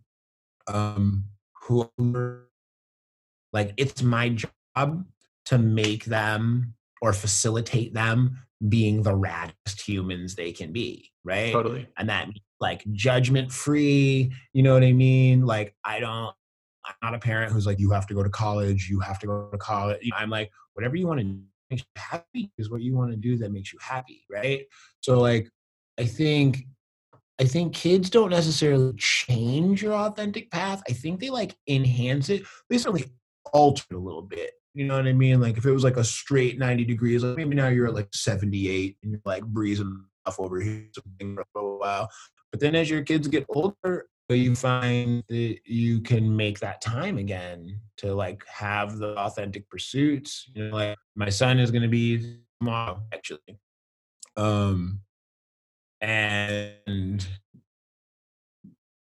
[0.67, 1.25] um,
[1.63, 2.47] who are
[3.51, 5.05] like it's my job
[5.45, 8.39] to make them or facilitate them
[8.69, 11.51] being the raddest humans they can be, right?
[11.51, 11.87] Totally.
[11.97, 12.29] and that
[12.63, 16.33] like judgment free you know what i mean like i don't
[16.85, 19.27] i'm not a parent who's like you have to go to college you have to
[19.27, 21.25] go to college i'm like whatever you want to
[21.69, 24.65] make you happy is what you want to do that makes you happy right
[25.01, 25.49] so like
[25.99, 26.63] i think
[27.37, 32.43] i think kids don't necessarily change your authentic path i think they like enhance it
[32.69, 33.05] they certainly
[33.51, 35.97] alter it a little bit you know what i mean like if it was like
[35.97, 40.03] a straight 90 degrees like maybe now you're at like 78 and you're like breezing
[40.25, 40.87] off over here
[41.53, 42.09] for a while
[42.53, 47.17] but then as your kids get older, you find that you can make that time
[47.17, 50.49] again to like have the authentic pursuits.
[50.53, 53.57] You know, like my son is going to be tomorrow actually,
[54.37, 55.01] um,
[55.99, 57.27] and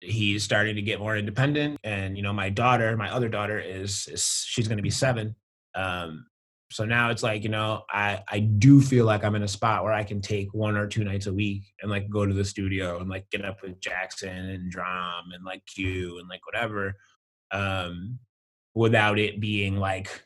[0.02, 1.80] he's starting to get more independent.
[1.84, 5.36] And you know, my daughter, my other daughter, is, is she's going to be seven.
[5.76, 6.26] Um,
[6.72, 9.84] so now it's like you know i i do feel like i'm in a spot
[9.84, 12.46] where i can take one or two nights a week and like go to the
[12.46, 16.96] studio and like get up with jackson and drum and like q and like whatever
[17.52, 18.20] um
[18.76, 20.24] without it being like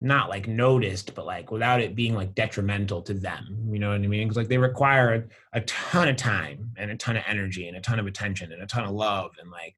[0.00, 3.94] not like noticed but like without it being like detrimental to them you know what
[3.94, 4.28] i mean?
[4.28, 7.76] Because like they require a, a ton of time and a ton of energy and
[7.76, 9.74] a ton of attention and a ton of love and like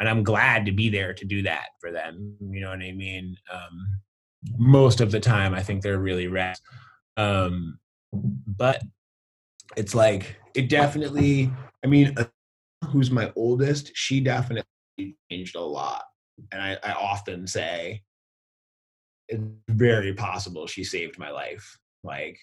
[0.00, 2.34] and I'm glad to be there to do that for them.
[2.40, 3.36] You know what I mean?
[3.52, 4.00] Um,
[4.56, 6.56] most of the time, I think they're really rad.
[7.18, 7.78] Um,
[8.12, 8.82] but
[9.76, 11.52] it's like it definitely.
[11.84, 12.24] I mean, uh,
[12.86, 13.92] who's my oldest?
[13.94, 14.64] She definitely
[15.30, 16.04] changed a lot,
[16.50, 18.02] and I, I often say
[19.28, 21.78] it's very possible she saved my life.
[22.02, 22.38] Like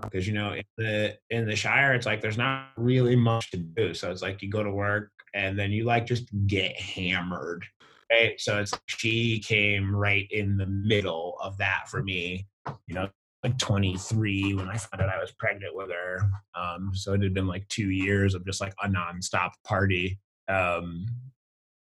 [0.00, 3.56] because you know in the in the shire it's like there's not really much to
[3.56, 7.64] do so it's like you go to work and then you like just get hammered
[8.10, 12.46] right so it's she came right in the middle of that for me
[12.86, 13.08] you know
[13.42, 16.20] like 23 when i found out i was pregnant with her
[16.54, 20.18] um so it had been like two years of just like a nonstop party
[20.48, 21.06] um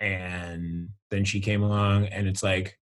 [0.00, 2.78] and then she came along and it's like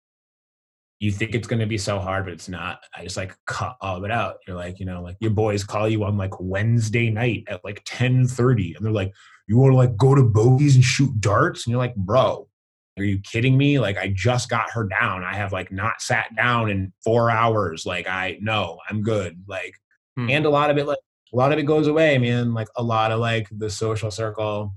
[1.00, 2.80] you think it's going to be so hard, but it's not.
[2.96, 4.36] I just like cut all of it out.
[4.46, 7.84] You're like, you know, like your boys call you on like Wednesday night at like
[7.84, 9.12] 10:30, and they're like,
[9.46, 12.48] you want to like go to bogeys and shoot darts, and you're like, bro,
[12.98, 13.78] are you kidding me?
[13.78, 15.24] Like I just got her down.
[15.24, 17.84] I have like not sat down in four hours.
[17.86, 19.42] Like I no, I'm good.
[19.46, 19.74] Like,
[20.16, 20.30] Hmm.
[20.30, 20.98] and a lot of it, like
[21.32, 22.54] a lot of it goes away, man.
[22.54, 24.72] Like a lot of like the social circle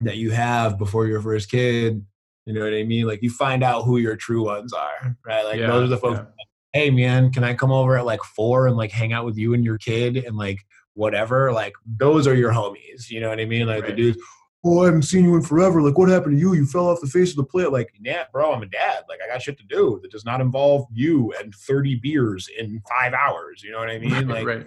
[0.00, 2.04] that you have before your first kid
[2.46, 3.06] you know what I mean?
[3.06, 5.44] Like you find out who your true ones are, right?
[5.44, 6.20] Like Yeah, those are the folks.
[6.20, 6.24] yeah.
[6.72, 9.52] Hey man, can I come over at like four and like hang out with you
[9.52, 10.60] and your kid and like
[10.98, 11.52] whatever?
[11.52, 13.08] Like those are your homies.
[13.08, 13.66] You know what I mean?
[13.66, 14.18] Like the dudes.
[14.64, 15.80] oh, I haven't seen you in forever.
[15.80, 16.54] Like, what happened to you?
[16.54, 17.72] You fell off the face of the planet.
[17.72, 19.04] Like, yeah, bro, I'm a dad.
[19.08, 22.82] Like, I got shit to do that does not involve you and 30 beers in
[22.88, 23.62] five hours.
[23.62, 24.26] You know what I mean?
[24.28, 24.66] Like, right.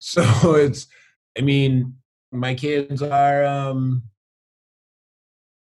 [0.00, 0.22] so
[0.56, 0.88] it's,
[1.38, 1.94] I mean,
[2.32, 4.02] my kids are, um,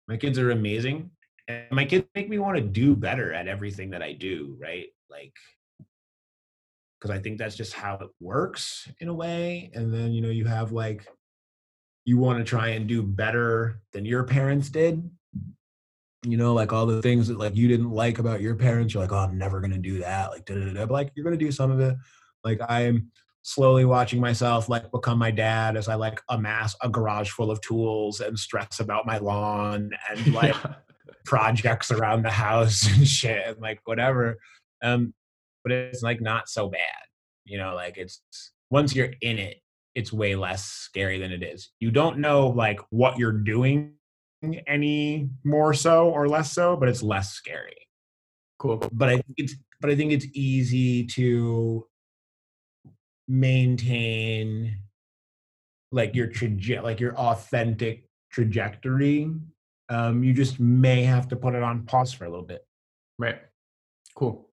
[0.07, 1.11] my kids are amazing.
[1.47, 4.87] And my kids make me want to do better at everything that I do, right?
[5.11, 5.33] Like,
[7.05, 9.69] because I think that's just how it works in a way.
[9.75, 11.05] And then, you know, you have like,
[12.03, 15.07] you want to try and do better than your parents did.
[16.23, 19.03] You know, like all the things that like you didn't like about your parents, you're
[19.03, 20.31] like, oh, I'm never gonna do that.
[20.31, 20.85] Like, da da da.
[20.87, 21.95] But like, you're gonna do some of it.
[22.43, 23.11] Like, I'm
[23.43, 27.61] slowly watching myself like become my dad as I like amass a garage full of
[27.61, 30.55] tools and stress about my lawn and like
[31.23, 34.39] projects around the house and shit and like whatever.
[34.81, 35.13] Um,
[35.65, 36.79] but it's like not so bad.
[37.43, 38.21] You know, like it's
[38.69, 39.57] once you're in it,
[39.95, 41.71] it's way less scary than it is.
[41.79, 43.93] You don't know like what you're doing
[44.67, 47.87] any more so or less so, but it's less scary.
[48.59, 48.87] Cool.
[48.91, 51.87] But I think it's but I think it's easy to
[53.27, 54.77] maintain
[55.91, 59.31] like your traje- like your authentic trajectory.
[59.89, 62.65] Um, you just may have to put it on pause for a little bit.
[63.17, 63.39] Right.
[64.15, 64.49] Cool.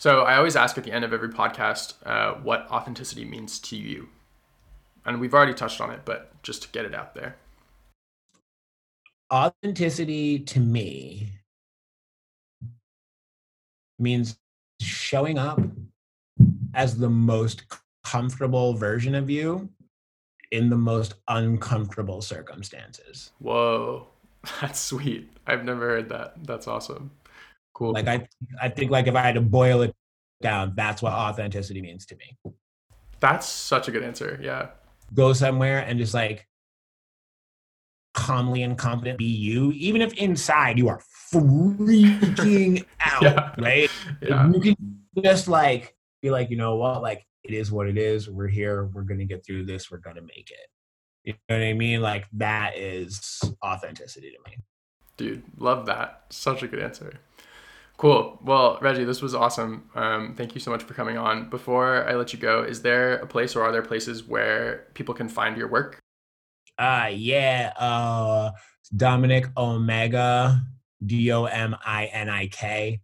[0.00, 3.76] So I always ask at the end of every podcast uh, what authenticity means to
[3.76, 4.08] you.
[5.04, 7.36] And we've already touched on it, but just to get it out there.
[9.30, 11.28] authenticity to me
[13.98, 14.38] means
[14.80, 15.60] showing up
[16.72, 17.64] as the most
[18.02, 19.68] comfortable version of you
[20.50, 23.32] in the most uncomfortable circumstances.
[23.38, 24.06] Whoa.
[24.62, 25.30] That's sweet.
[25.46, 26.42] I've never heard that.
[26.42, 27.10] That's awesome.
[27.80, 27.92] Cool.
[27.94, 28.28] Like I
[28.60, 29.96] I think like if I had to boil it
[30.42, 32.52] down, that's what authenticity means to me.
[33.20, 34.38] That's such a good answer.
[34.42, 34.68] Yeah.
[35.14, 36.46] Go somewhere and just like
[38.12, 41.00] calmly and confident be you, even if inside you are
[41.32, 43.54] freaking out, Yeah.
[43.56, 43.90] right?
[44.20, 44.52] Yeah.
[44.52, 44.76] you can
[45.22, 48.28] just like be like, you know what, like it is what it is.
[48.28, 48.90] We're here.
[48.92, 49.90] We're gonna get through this.
[49.90, 50.68] We're gonna make it.
[51.24, 52.02] You know what I mean?
[52.02, 54.58] Like that is authenticity to me.
[55.16, 56.24] Dude, love that.
[56.28, 57.14] Such a good answer.
[58.00, 58.38] Cool.
[58.42, 59.90] Well, Regi, this was awesome.
[59.94, 61.50] Um, thank you so much for coming on.
[61.50, 65.14] Before I let you go, is there a place or are there places where people
[65.14, 65.98] can find your work?
[66.78, 67.74] Uh yeah.
[67.78, 68.52] Uh
[68.96, 70.62] Dominik Omega,
[71.04, 73.02] D O M I N I K.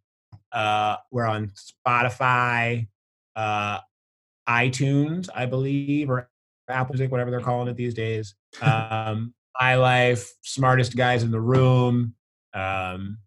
[0.51, 1.53] Uh we're on
[1.87, 2.89] Spotify,
[3.37, 3.81] uh
[4.49, 6.31] iTunes, I believe, or
[6.71, 8.35] Apple Music, whatever they're calling it these days.
[8.63, 12.15] Um My Life, Smartest Guys in the Room,
[12.55, 13.19] um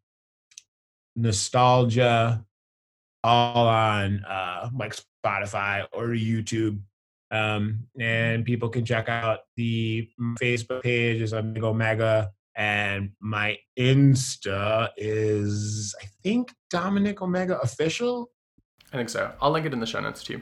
[1.21, 2.45] Nostalgia,
[3.23, 6.79] all on uh like Spotify or YouTube
[7.31, 10.09] um, and people can check out the
[10.41, 18.31] Facebook page is Amigo Omega, and my Insta is I think Dominik Omega official.
[18.91, 19.31] I think so.
[19.41, 20.41] I'll link it in the show notes too.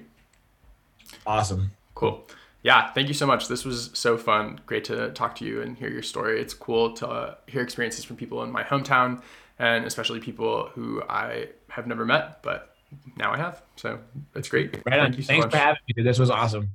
[1.26, 1.72] Awesome.
[1.96, 2.26] Cool.
[2.64, 3.48] Yeah, thank you so much.
[3.48, 4.62] This was so fun.
[4.66, 6.42] Great to talk to you and hear your story.
[6.42, 9.22] It's cool to uh, hear experiences from people in my hometown
[9.60, 12.76] and especially people who I have never met, but
[13.18, 13.62] now I have.
[13.76, 14.00] So
[14.36, 14.82] it's great.
[14.86, 15.08] Right on.
[15.08, 15.52] Thank you so Thanks much.
[15.52, 16.04] for having me.
[16.04, 16.72] This was awesome.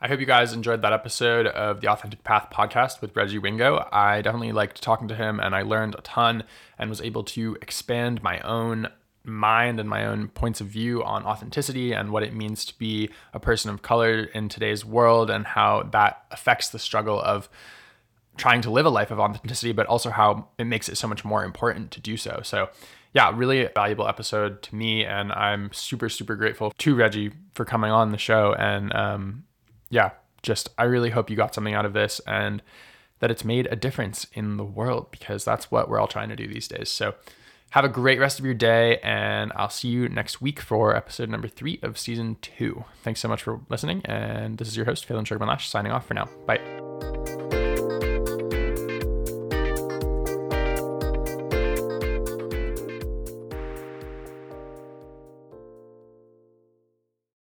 [0.00, 3.88] I hope you guys enjoyed that episode of the Authentic Path podcast with Regi Wingo.
[3.90, 6.44] I definitely liked talking to him and I learned a ton
[6.78, 8.88] and was able to expand my own
[9.24, 13.08] mind and my own points of view on authenticity and what it means to be
[13.32, 17.48] a person of color in today's world and how that affects the struggle of
[18.36, 21.24] trying to live a life of authenticity, but also how it makes it so much
[21.24, 22.40] more important to do so.
[22.42, 22.68] So,
[23.12, 27.90] yeah, really valuable episode to me, and I'm super, super grateful to Regi for coming
[27.90, 28.54] on the show.
[28.58, 29.44] And um,
[29.90, 30.10] yeah,
[30.42, 32.62] just I really hope you got something out of this and
[33.20, 36.36] that it's made a difference in the world because that's what we're all trying to
[36.36, 36.88] do these days.
[36.90, 37.14] So,
[37.70, 41.28] have a great rest of your day, and I'll see you next week for episode
[41.28, 42.84] number three of season two.
[43.02, 46.06] Thanks so much for listening, and this is your host, Phelan Sugarman Lash, signing off
[46.06, 46.28] for now.
[46.46, 47.43] Bye.